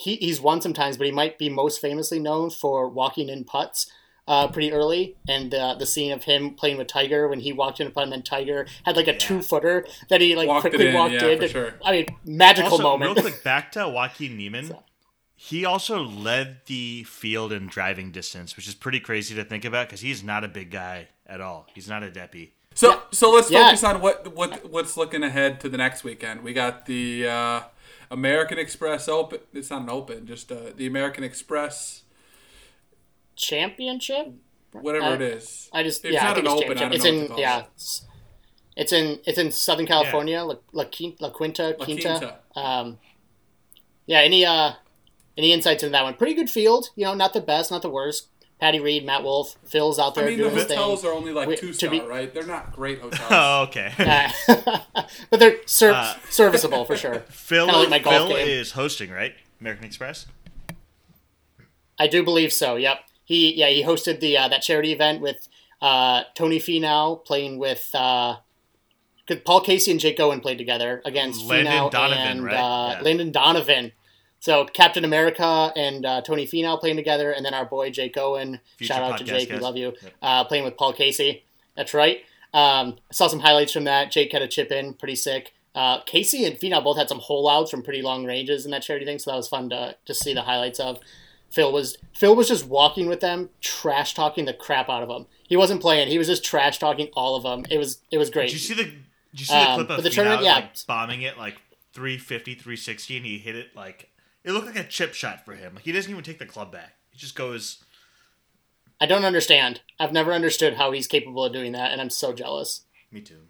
[0.00, 3.90] he, he's won sometimes, but he might be most famously known for walking in putts
[4.26, 7.80] uh, pretty early, and uh, the scene of him playing with Tiger when he walked
[7.80, 10.62] in a putt, and then Tiger had like a two footer that he like Walked
[10.62, 11.38] quickly in, walked yeah, in.
[11.40, 11.74] for sure.
[11.84, 13.14] I mean, magical also, moment.
[13.16, 14.76] real quick, back to Joaquin Niemann.
[15.34, 19.88] He also led the field in driving distance, which is pretty crazy to think about
[19.88, 21.66] because he's not a big guy at all.
[21.74, 22.50] He's not a deppy.
[22.74, 23.64] So so let's Yeah.
[23.64, 26.42] focus on what what what's looking ahead to the next weekend.
[26.42, 27.60] We got the uh,
[28.10, 29.40] American Express Open.
[29.52, 32.02] It's not an Open, just uh, the American Express,
[33.36, 34.32] Championship?
[34.72, 35.68] whatever Uh, it is.
[35.72, 37.36] I just It's yeah, not I an it's open, I don't It's know in what
[37.36, 37.64] to yeah.
[37.74, 38.06] It's,
[38.76, 41.76] it's in it's in Southern California, La, La, La Quinta, La Quinta.
[41.78, 42.38] Quinta.
[42.54, 42.98] Um,
[44.06, 44.20] yeah.
[44.20, 44.72] Any uh,
[45.36, 46.14] any insights into that one?
[46.14, 46.90] Pretty good field.
[46.96, 48.28] You know, not the best, not the worst.
[48.60, 50.76] Patty Reed, Matt Wolff, Phil's out I there doing the doing his thing.
[50.76, 52.32] hotels are only like We- two to star, be- right?
[52.32, 53.26] They're not great hotels.
[53.30, 53.92] Oh, okay.
[54.48, 54.78] Uh,
[55.30, 57.20] but they're ser- Uh, serviceable for sure.
[57.30, 58.46] Phil, like my golf Phil game.
[58.48, 59.34] is hosting, right?
[59.60, 60.26] American Express.
[61.98, 62.76] I do believe so.
[62.76, 62.98] Yep.
[63.24, 65.48] he yeah he hosted the uh, that charity event with
[65.82, 68.36] uh, Tony Finau playing with uh,
[69.26, 72.54] 'cause Paul Casey and Jake Owen played together against Landon Finau Donovan, and right?
[72.54, 73.00] uh, Yeah.
[73.02, 73.92] Landon Donovan.
[74.40, 78.58] So Captain America and uh, Tony Finau playing together, and then our boy Jake Owen.
[78.78, 79.92] Future shout out to Jake, we love you.
[80.02, 80.12] Yep.
[80.22, 81.44] Uh, playing with Paul Casey.
[81.76, 82.18] That's right.
[82.52, 84.10] Um, I saw some highlights from that.
[84.10, 85.52] Jake had a chip in, pretty sick.
[85.74, 88.82] Uh, Casey and Finau both had some hole outs from pretty long ranges in that
[88.82, 90.98] charity thing, so that was fun to to see the highlights of.
[91.50, 95.26] Phil was Phil was just walking with them, trash talking the crap out of them.
[95.48, 97.64] He wasn't playing; he was just trash talking all of them.
[97.70, 98.46] It was it was great.
[98.46, 98.84] Did you see the?
[98.84, 100.54] Did you see the Um, clip of the Finau, tournament- yeah.
[100.54, 101.60] like bombing it like
[101.92, 104.09] 350, 360, and he hit it like
[104.44, 105.74] it looked like a chip shot for him.
[105.74, 106.94] Like he doesn't even take the club back.
[107.10, 107.82] He just goes.
[109.00, 109.80] I don't understand.
[109.98, 112.84] I've never understood how he's capable of doing that, and I'm so jealous.
[113.10, 113.42] Me too.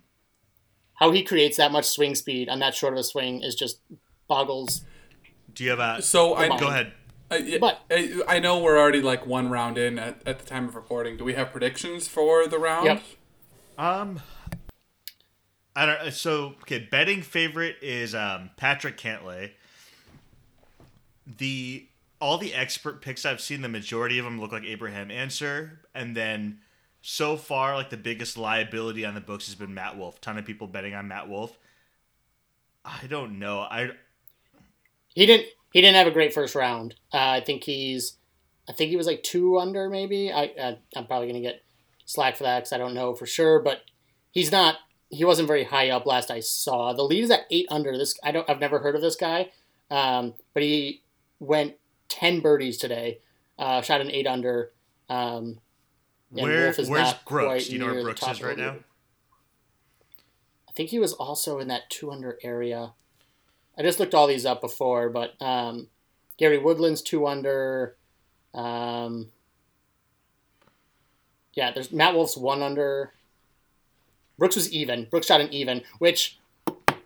[0.94, 3.80] How he creates that much swing speed on that short of a swing is just
[4.28, 4.82] boggles.
[5.52, 6.02] Do you have a?
[6.02, 6.92] So I Go ahead.
[7.30, 10.68] I, But- I, I know we're already like one round in at, at the time
[10.68, 11.16] of recording.
[11.16, 12.86] Do we have predictions for the round?
[12.86, 13.02] Yep.
[13.78, 14.20] Um,
[15.74, 16.12] I don't.
[16.12, 19.52] So okay, betting favorite is um Patrick Cantlay.
[21.38, 21.86] The
[22.20, 26.16] all the expert picks I've seen, the majority of them look like Abraham Ancer, and
[26.16, 26.58] then
[27.00, 30.20] so far, like the biggest liability on the books has been Matt Wolff.
[30.20, 31.56] Ton of people betting on Matt Wolff.
[32.84, 33.60] I don't know.
[33.60, 33.90] I
[35.14, 35.46] He didn't.
[35.72, 36.94] He didn't have a great first round.
[37.12, 38.16] Uh, I think he's.
[38.68, 40.30] I think he was like two under, maybe.
[40.32, 41.62] I, I I'm probably gonna get
[42.04, 43.60] slack for that because I don't know for sure.
[43.60, 43.82] But
[44.30, 44.76] he's not.
[45.08, 46.92] He wasn't very high up last I saw.
[46.92, 47.96] The lead is at eight under.
[47.96, 48.48] This I don't.
[48.48, 49.50] I've never heard of this guy.
[49.90, 51.02] Um, but he
[51.40, 51.74] went
[52.08, 53.18] ten birdies today.
[53.58, 54.70] Uh, shot an eight under.
[55.08, 55.58] Um,
[56.30, 57.66] where where's Brooks?
[57.66, 58.76] Do you know where Brooks is right now?
[60.68, 62.92] I think he was also in that two under area.
[63.76, 65.88] I just looked all these up before, but um,
[66.36, 67.96] Gary Woodland's two under.
[68.54, 69.30] Um,
[71.54, 73.12] yeah, there's Matt Wolff's one under.
[74.38, 75.06] Brooks was even.
[75.10, 76.38] Brooks shot an even, which,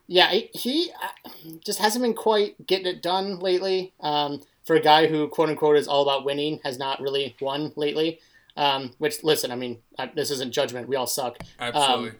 [0.07, 1.31] yeah, he, uh,
[1.65, 3.93] just hasn't been quite getting it done lately.
[4.01, 7.73] Um, for a guy who quote unquote is all about winning, has not really won
[7.77, 8.21] lately.
[8.57, 10.89] Um, which listen, I mean, I, this isn't judgment.
[10.89, 11.39] We all suck.
[11.59, 12.11] Absolutely.
[12.11, 12.17] Um,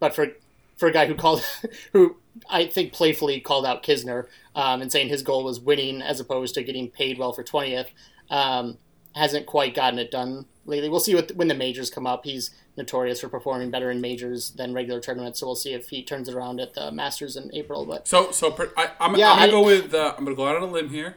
[0.00, 0.28] but for
[0.76, 1.44] for a guy who called
[1.92, 2.16] who
[2.48, 6.54] I think playfully called out Kisner um, and saying his goal was winning as opposed
[6.54, 7.90] to getting paid well for twentieth,
[8.30, 8.78] um,
[9.14, 10.88] hasn't quite gotten it done lately.
[10.88, 12.24] We'll see what when the majors come up.
[12.24, 16.02] He's notorious for performing better in majors than regular tournaments, so we'll see if he
[16.02, 17.84] turns it around at the Masters in April.
[17.86, 20.36] But So so per, I, I'm, Yeah, I'm gonna I- go with uh, I'm gonna
[20.36, 21.16] go out on a limb here.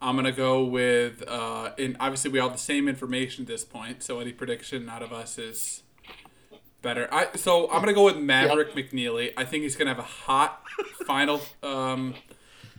[0.00, 3.64] I'm gonna go with uh, and obviously we all have the same information at this
[3.64, 5.82] point, so any prediction out of us is
[6.80, 7.08] better.
[7.12, 9.32] I so I'm gonna go with Maverick McNealy.
[9.36, 10.62] I think he's gonna have a hot
[11.06, 12.14] final um,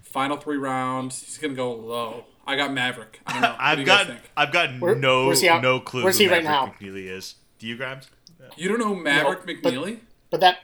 [0.01, 1.21] final three rounds.
[1.23, 2.25] He's gonna go low.
[2.45, 3.21] I got Maverick.
[3.25, 3.47] I don't know.
[3.53, 4.11] What do I've you got?
[4.35, 6.73] I've got no where's no clue where's who he right now?
[6.77, 7.35] McNealy is.
[7.63, 8.09] Do you, Grimes?
[8.57, 9.99] You don't know Maverick No, McNealy?
[10.29, 10.57] but that,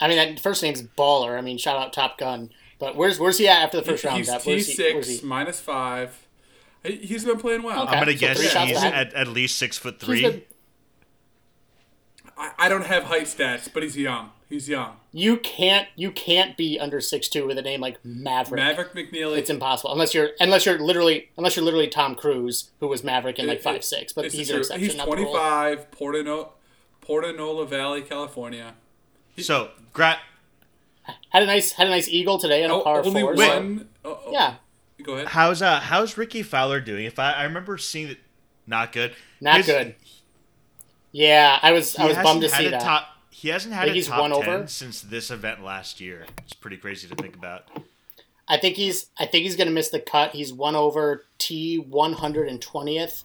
[0.00, 1.36] I mean, that first name's Baller.
[1.36, 2.48] I mean, shout out Top Gun.
[2.78, 4.16] But where's where's he at after the first round?
[4.16, 5.26] he's T Where's he, where's six he?
[5.26, 6.26] minus five.
[6.82, 7.82] He- He's been playing well.
[7.82, 7.92] Okay.
[7.96, 10.44] I'm gonna so guess he's at, at least six foot He's three.
[12.38, 14.30] Been- I, I don't have height stats, but he's young.
[14.48, 14.96] He's young.
[15.12, 18.58] you can't you can't be under six two with a name like Maverick.
[18.62, 19.36] Maverick McNealy.
[19.36, 23.38] It's impossible unless you're unless you're literally unless you're literally Tom Cruise who was Maverick
[23.38, 24.12] in like It- five it- six.
[24.14, 24.82] But this he's an exception.
[24.84, 25.32] He's not the rule.
[25.32, 26.48] 25, Portano-
[27.06, 28.74] Portanola Valley, California.
[29.38, 30.18] So, Gra-
[31.30, 33.36] Had a nice had a nice eagle today on a Oh, par only four.
[33.36, 33.88] so- one.
[34.04, 34.54] oh, oh, Yeah,
[35.02, 35.28] Go ahead.
[35.28, 37.04] how's uh how's Rickie Fowler doing?
[37.04, 38.18] If I, I remember seeing it,
[38.66, 39.14] not good.
[39.42, 39.94] not His- good.
[41.12, 42.80] Yeah, I was He I was bummed to see that.
[42.82, 44.66] Top, he hasn't had Think a he's top one ten over?
[44.66, 46.26] since this event last year.
[46.44, 47.64] It's pretty crazy to think about.
[48.46, 50.32] I think he's I think he's gonna miss the cut.
[50.32, 53.22] He's one over T one hundred and twentieth,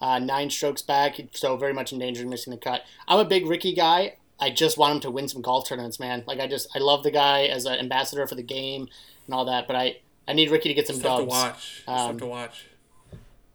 [0.00, 2.82] uh, nine strokes back, so very much in danger of missing the cut.
[3.08, 4.16] I'm a big Ricky guy.
[4.38, 6.22] I just want him to win some golf tournaments, man.
[6.26, 8.88] Like I just I love the guy as an ambassador for the game
[9.26, 9.96] and all that, but I
[10.28, 11.30] I need Ricky to get some It's tough to dubs.
[11.34, 11.74] watch.
[11.80, 12.64] It's Um, tough to watch.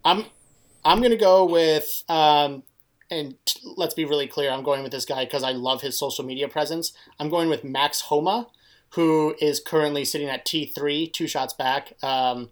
[0.03, 0.25] I'm
[0.83, 2.63] I'm gonna go with um,
[3.11, 4.49] and t- let's be really clear.
[4.49, 6.93] I'm going with this guy because I love his social media presence.
[7.19, 8.47] I'm going with Max Homa,
[8.95, 11.93] who is currently sitting at T three, two shots back.
[12.01, 12.49] Um,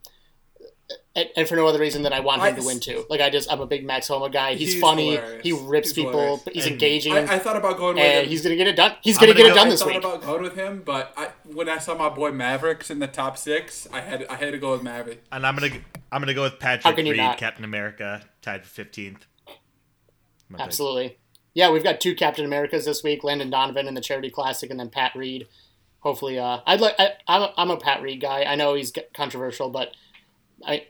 [1.15, 3.05] and, and for no other reason than I want him I- to win too.
[3.09, 4.55] Like I just I'm a big Max Homa guy.
[4.55, 5.15] He's, He's funny.
[5.15, 5.43] hilarious.
[5.43, 6.11] He rips He's people.
[6.13, 6.41] hilarious.
[6.43, 7.13] But he's And engaging.
[7.13, 8.29] I, I thought about going with and him.
[8.29, 8.95] he's gonna get it done.
[9.01, 9.97] He's I'm gonna get gonna it go- done I this thought week.
[9.97, 13.37] about going with him, but I, when I saw my boy Mavericks in the top
[13.37, 15.23] six, I had I had to go with Maverick.
[15.31, 15.69] And I'm gonna
[16.11, 17.37] I'm gonna go with Patrick Reed, not?
[17.37, 18.73] Captain America, tied for
[20.49, 20.67] fifteenth.
[20.67, 21.17] Absolutely.
[21.53, 24.79] Yeah, we've got two Captain Americas this week: Landon Donovan in the Charity Classic, and
[24.79, 25.47] then Pat Reed.
[26.01, 26.95] Hopefully, uh, I'd like.
[26.99, 28.43] I, I'm a, I'm a Pat Reed guy.
[28.43, 29.89] I know he's controversial, but
[30.65, 30.87] I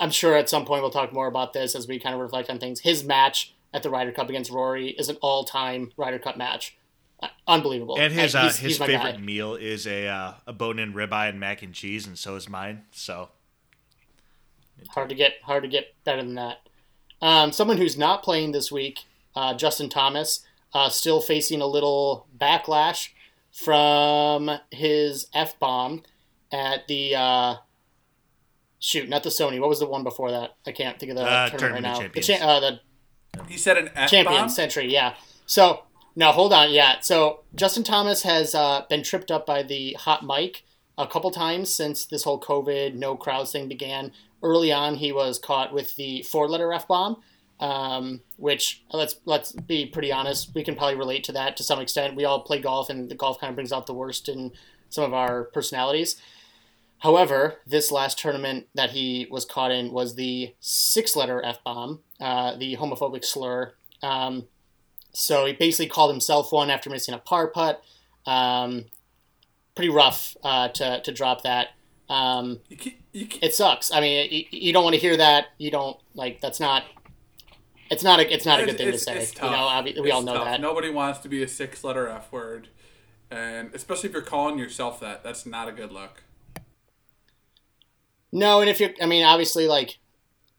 [0.00, 2.50] I'm sure at some point we'll talk more about this as we kind of reflect
[2.50, 2.80] on things.
[2.80, 6.76] His match at the Ryder Cup against Rory is an all-time Ryder Cup match.
[7.22, 7.96] Uh, unbelievable.
[7.98, 9.16] And his Uh, uh, his he's favorite guy.
[9.18, 12.48] meal is a uh, a bone in ribeye and mac and cheese, and so is
[12.48, 12.84] mine.
[12.90, 13.30] So
[14.90, 16.65] Hard to get hard to get better than that.
[17.22, 19.04] Um, someone who's not playing this week,
[19.34, 20.40] uh, Justin Thomas,
[20.74, 23.08] uh, still facing a little backlash
[23.50, 26.02] from his f bomb
[26.52, 27.54] at the uh,
[28.78, 29.58] shoot, not the Sony.
[29.60, 30.56] What was the one before that?
[30.66, 32.08] I can't think of the Uh, tournament Tournament right now.
[32.14, 32.80] The, cha- uh, the
[33.48, 35.14] He said an F champion Sentry yeah
[35.46, 35.84] so
[36.16, 40.24] now hold on yeah so justin thomas has uh, been tripped up by the hot
[40.24, 40.64] mic
[40.98, 44.10] a couple times since this whole covid no crowds thing began
[44.42, 47.16] early on he was caught with the four letter f-bomb
[47.58, 51.80] um, which let's let's be pretty honest we can probably relate to that to some
[51.80, 54.52] extent we all play golf and the golf kind of brings out the worst in
[54.88, 56.20] some of our personalities
[57.00, 62.00] However, this last tournament that he was caught in was the six letter F bomb,
[62.20, 63.74] uh, the homophobic slur.
[64.02, 64.46] Um,
[65.12, 67.82] so he basically called himself one after missing a par putt.
[68.24, 68.86] Um,
[69.74, 71.68] pretty rough uh, to, to drop that.
[72.08, 73.90] Um, You can't, you can't, it sucks.
[73.92, 75.46] I mean, you, you don't want to hear that.
[75.58, 76.40] You don't like.
[76.40, 76.84] That's not.
[77.90, 78.32] It's not a.
[78.32, 79.18] It's not a good thing to say.
[79.18, 80.44] it's You know, obvi- we It's all know tough.
[80.44, 80.60] that.
[80.60, 82.68] Nobody wants to be a six-letter F word,
[83.30, 86.22] and especially if you're calling yourself that, that's not a good look.
[88.32, 89.98] No, and if you're, I mean, obviously, like,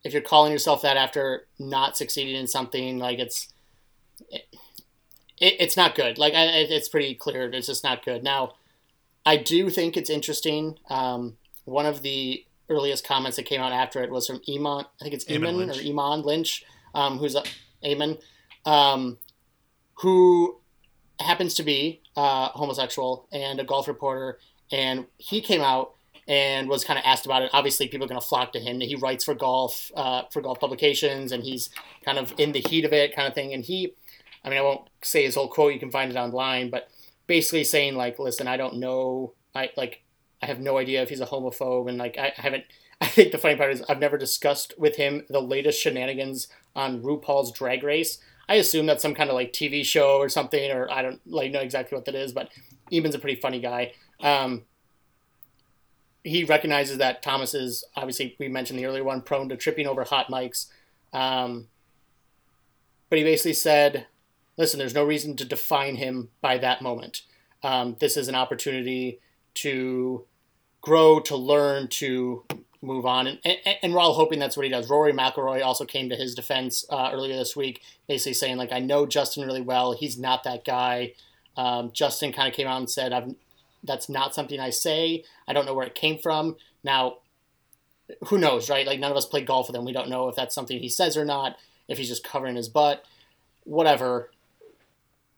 [0.04, 3.54] if you're calling yourself that after not succeeding in something, like, it's,
[4.32, 4.46] it,
[5.40, 6.18] it's not good.
[6.18, 7.50] Like, I, it- it's pretty clear.
[7.52, 8.24] It's just not good.
[8.24, 8.54] Now,
[9.28, 10.80] I do think it's interesting.
[10.90, 14.86] Um, one of the earliest comments that came out after it was from Iman.
[15.02, 15.78] I think it's Eamon Lynch.
[15.78, 16.64] or Iman Lynch,
[16.96, 17.44] um, who's a
[17.84, 18.22] Eamon,
[18.66, 19.18] um,
[19.96, 20.62] who
[21.20, 24.40] happens to be uh, homosexual and a golf reporter,
[24.72, 27.50] and he came out and was kind of asked about it.
[27.52, 28.80] Obviously, people are going to flock to him.
[28.80, 31.70] He writes for golf uh, for golf publications, and he's
[32.06, 33.54] kind of in the heat of it, kind of thing.
[33.54, 33.94] And he,
[34.46, 35.74] I mean, I won't say his whole quote.
[35.74, 36.88] You can find it online, but
[37.28, 39.34] basically saying like, "Listen, I don't know.
[39.54, 40.04] I like,
[40.42, 42.64] I have no idea if he's a homophobe, and like, I haven't."
[43.00, 47.04] I think the funny part is I've never discussed with him the latest shenanigans on
[47.04, 48.18] RuPaul's Drag Race.
[48.50, 51.52] I assume that's some kind of like TV show or something, or I don't like
[51.52, 52.32] know exactly what that is.
[52.32, 52.50] But
[52.92, 53.94] Eamon's a pretty funny guy.
[54.20, 54.64] Um,
[56.24, 60.04] he recognizes that Thomas is obviously we mentioned the earlier one prone to tripping over
[60.04, 60.68] hot mics.
[61.14, 61.68] Um,
[63.10, 64.08] but he basically said,
[64.58, 67.22] "Listen, there's no reason to define him by that moment.
[67.64, 69.20] Um, this is an opportunity
[69.56, 70.26] to
[70.82, 72.44] grow, to learn, to
[72.82, 74.90] move on." And, and, and we're all hoping that's what he does.
[74.90, 78.80] Rory McIlroy also came to his defense uh, earlier this week, basically saying, "Like I
[78.80, 79.94] know Justin really well.
[79.94, 81.14] He's not that guy."
[81.56, 83.34] Um, Justin kind of came out and said, "I've
[83.84, 85.24] that's not something I say.
[85.48, 86.58] I don't know where it came from.
[86.84, 87.18] Now,
[88.28, 88.86] who knows, right?
[88.86, 89.86] Like none of us play golf with him.
[89.86, 91.58] We don't know if that's something he says or not.
[91.88, 93.04] If he's just covering his butt,
[93.64, 94.32] whatever.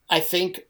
[0.10, 0.62] I think,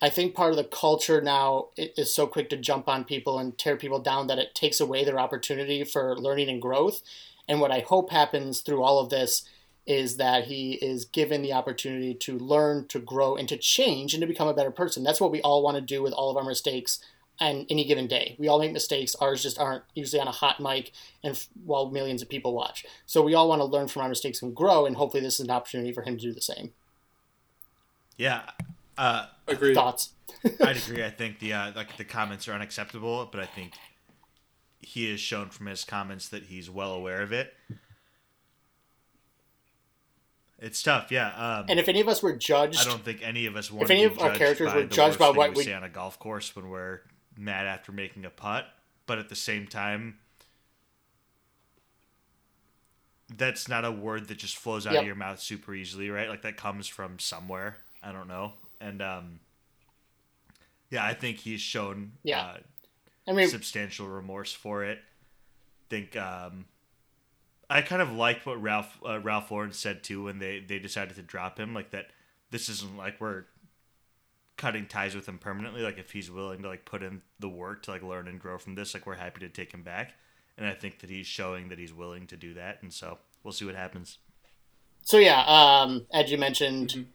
[0.00, 3.56] I think part of the culture now is so quick to jump on people and
[3.56, 7.02] tear people down that it takes away their opportunity for learning and growth.
[7.48, 9.48] And what I hope happens through all of this
[9.86, 14.20] is that he is given the opportunity to learn, to grow, and to change and
[14.20, 15.04] to become a better person.
[15.04, 16.98] That's what we all want to do with all of our mistakes
[17.38, 18.34] on any given day.
[18.38, 19.14] We all make mistakes.
[19.20, 20.90] Ours just aren't usually on a hot mic
[21.22, 22.84] and while millions of people watch.
[23.04, 25.46] So we all want to learn from our mistakes and grow, and hopefully this is
[25.46, 26.72] an opportunity for him to do the same.
[28.16, 28.42] yeah,
[28.98, 29.74] uh, Agreed.
[29.74, 30.10] Thoughts?
[30.60, 31.04] I'd agree.
[31.04, 33.72] I think the uh, like the comments are unacceptable, but I think
[34.80, 37.52] he has shown from his comments that he's well aware of it.
[40.58, 41.28] It's tough, yeah.
[41.58, 43.90] Um, And if any of us were judged, I don't think any of us want
[43.90, 46.18] any of our characters were judged worst by what we we- say on a golf
[46.18, 47.00] course when we're
[47.36, 48.64] mad after making a putt,
[49.06, 50.16] but at the same time,
[53.36, 55.00] that's not a word that just flows out Yep.
[55.02, 56.28] of your mouth super easily, right?
[56.28, 57.76] Like that comes from somewhere.
[58.02, 58.52] I don't know,
[58.86, 59.40] and um,
[60.90, 62.40] yeah, I think he's shown Yeah.
[62.40, 62.58] uh,
[63.28, 65.00] I mean, substantial remorse for it.
[65.88, 66.66] Think um,
[67.68, 71.16] I kind of liked what Ralph uh, Ralph Lauren said too when they they decided
[71.16, 72.06] to drop him, like that.
[72.50, 73.44] This isn't like we're
[74.56, 75.82] cutting ties with him permanently.
[75.82, 78.56] Like if he's willing to like put in the work to like learn and grow
[78.58, 80.14] from this, like we're happy to take him back.
[80.56, 83.52] And I think that he's showing that he's willing to do that, and so we'll
[83.52, 84.18] see what happens.
[85.02, 87.06] So yeah, um, as you mentioned,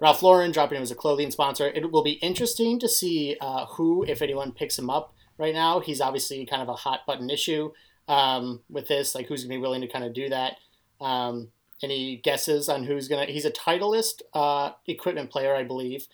[0.00, 1.68] Ralph Lauren dropping him as a clothing sponsor.
[1.68, 5.80] It will be interesting to see uh, who, if anyone, picks him up right now.
[5.80, 7.72] He's obviously kind of a hot button issue
[8.08, 9.14] um, with this.
[9.14, 10.56] Like, who's going to be willing to kind of do that?
[11.00, 11.48] Um,
[11.82, 13.32] any guesses on who's going to?
[13.32, 16.06] He's a Titleist uh, equipment player, I believe.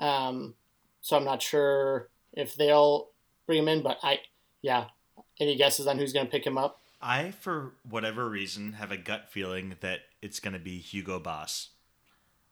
[0.00, 0.54] Um,
[1.00, 3.08] so I'm not sure if they'll
[3.46, 4.20] bring him in, but I,
[4.62, 4.86] yeah.
[5.38, 6.80] Any guesses on who's going to pick him up?
[7.00, 11.68] I, for whatever reason, have a gut feeling that it's going to be Hugo Boss.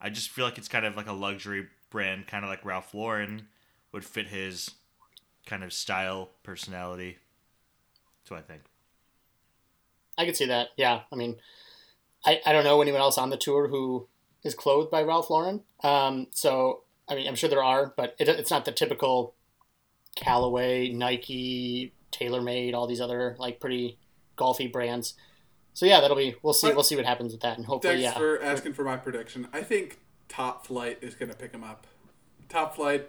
[0.04, 2.92] I just feel like it's kind of like a luxury brand, kind of like Ralph
[2.92, 3.48] Lauren
[3.90, 4.70] would fit his
[5.46, 7.16] kind of style, personality.
[8.20, 8.62] That's what I think.
[10.18, 10.68] I could see that.
[10.76, 11.36] Yeah, I mean,
[12.26, 14.06] I, I don't know anyone else on the tour who
[14.44, 15.62] is clothed by Ralph Lauren.
[15.82, 19.34] Um, so I mean, I'm sure there are, but it, it's not the typical
[20.16, 23.96] Callaway, Nike, TaylorMade, all these other like pretty
[24.36, 25.14] golfy brands.
[25.74, 27.94] So yeah, that'll be we'll see But- we'll see what happens with that, and hopefully
[28.02, 28.18] Thanks yeah.
[28.18, 29.48] for asking for my prediction.
[29.52, 29.98] I think
[30.28, 31.86] Top-Flite is going to pick him up.
[32.48, 33.08] Top-Flite,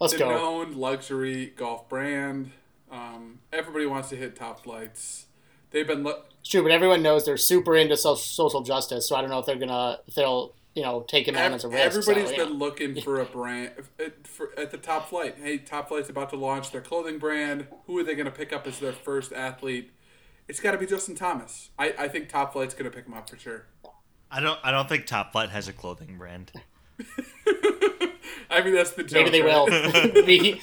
[0.00, 0.28] Let's the go.
[0.30, 2.52] known luxury golf brand.
[2.90, 5.24] Um, everybody wants to hit Top-Flites.
[5.70, 9.16] They've been lo- It's true, but everyone knows they're super into so- social justice, so
[9.16, 11.68] I don't know if they're gonna if they'll you know take him out as a
[11.68, 11.80] risk.
[11.96, 12.44] Everybody's so, yeah.
[12.44, 13.72] been looking for a brand
[14.24, 15.36] for, at the Top-Flite.
[15.42, 17.66] Hey, Top-Flite's about to launch their clothing brand.
[17.86, 19.90] Who are they going to pick up as their first athlete?
[20.48, 21.70] It's got to be Justin Thomas.
[21.78, 23.66] I, I think Top-Flite's going to pick him up for sure.
[24.30, 24.58] I don't.
[24.62, 26.52] I don't think Top-Flite has a clothing brand.
[28.50, 29.24] I mean, that's the joke.
[29.26, 30.14] Maybe they right?
[30.14, 30.24] will.
[30.26, 30.60] We-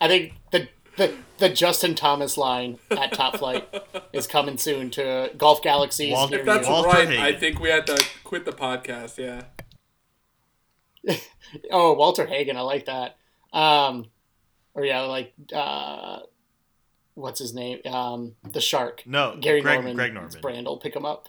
[0.00, 3.66] I think the, the the Justin Thomas line at Top-Flite
[4.12, 6.12] is coming soon to Golf Galaxies.
[6.12, 6.68] Walt- near If that's.
[6.68, 7.22] Walter right, Hagen.
[7.24, 9.16] I think we had to quit the podcast.
[9.18, 9.44] Yeah.
[11.70, 13.16] Oh, Walter Hagen, I like that.
[13.52, 14.06] Um,
[14.74, 16.18] or yeah, like uh,
[17.16, 17.80] what's his name?
[17.84, 19.02] Um, the Shark.
[19.06, 19.96] No, Gary Greg, Norman.
[19.96, 20.40] Greg Norman.
[20.40, 21.28] Brand will pick him up.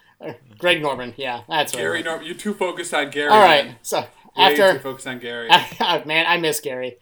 [0.60, 1.14] Greg Norman.
[1.18, 1.82] Yeah, that's right.
[1.82, 3.30] Gary, Norm, you're too focused on Gary.
[3.32, 3.66] All right.
[3.68, 3.76] man.
[3.82, 4.08] So Way
[4.38, 5.48] after too focused on Gary.
[6.06, 6.98] man, I miss Gary.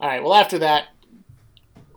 [0.00, 0.22] All right.
[0.22, 0.88] Well, after that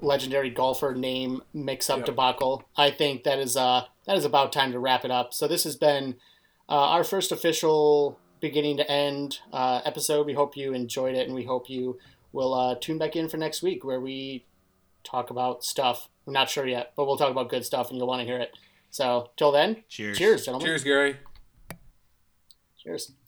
[0.02, 2.06] legendary golfer name mix-up Yep.
[2.06, 5.34] debacle, I think that is uh that is about time to wrap it up.
[5.34, 6.16] So this has been
[6.70, 10.26] uh, our first official beginning to end uh, episode.
[10.28, 11.98] We hope you enjoyed it, and we hope you
[12.32, 14.46] will uh, tune back in for next week where we
[15.04, 16.10] talk about stuff.
[16.28, 18.40] I'm not sure yet, but we'll talk about good stuff, and you'll want to hear
[18.40, 18.58] it.
[18.90, 20.18] So till then, Cheers.
[20.18, 20.66] cheers, gentlemen.
[20.68, 21.18] Cheers, Gary.
[22.78, 23.12] Cheers.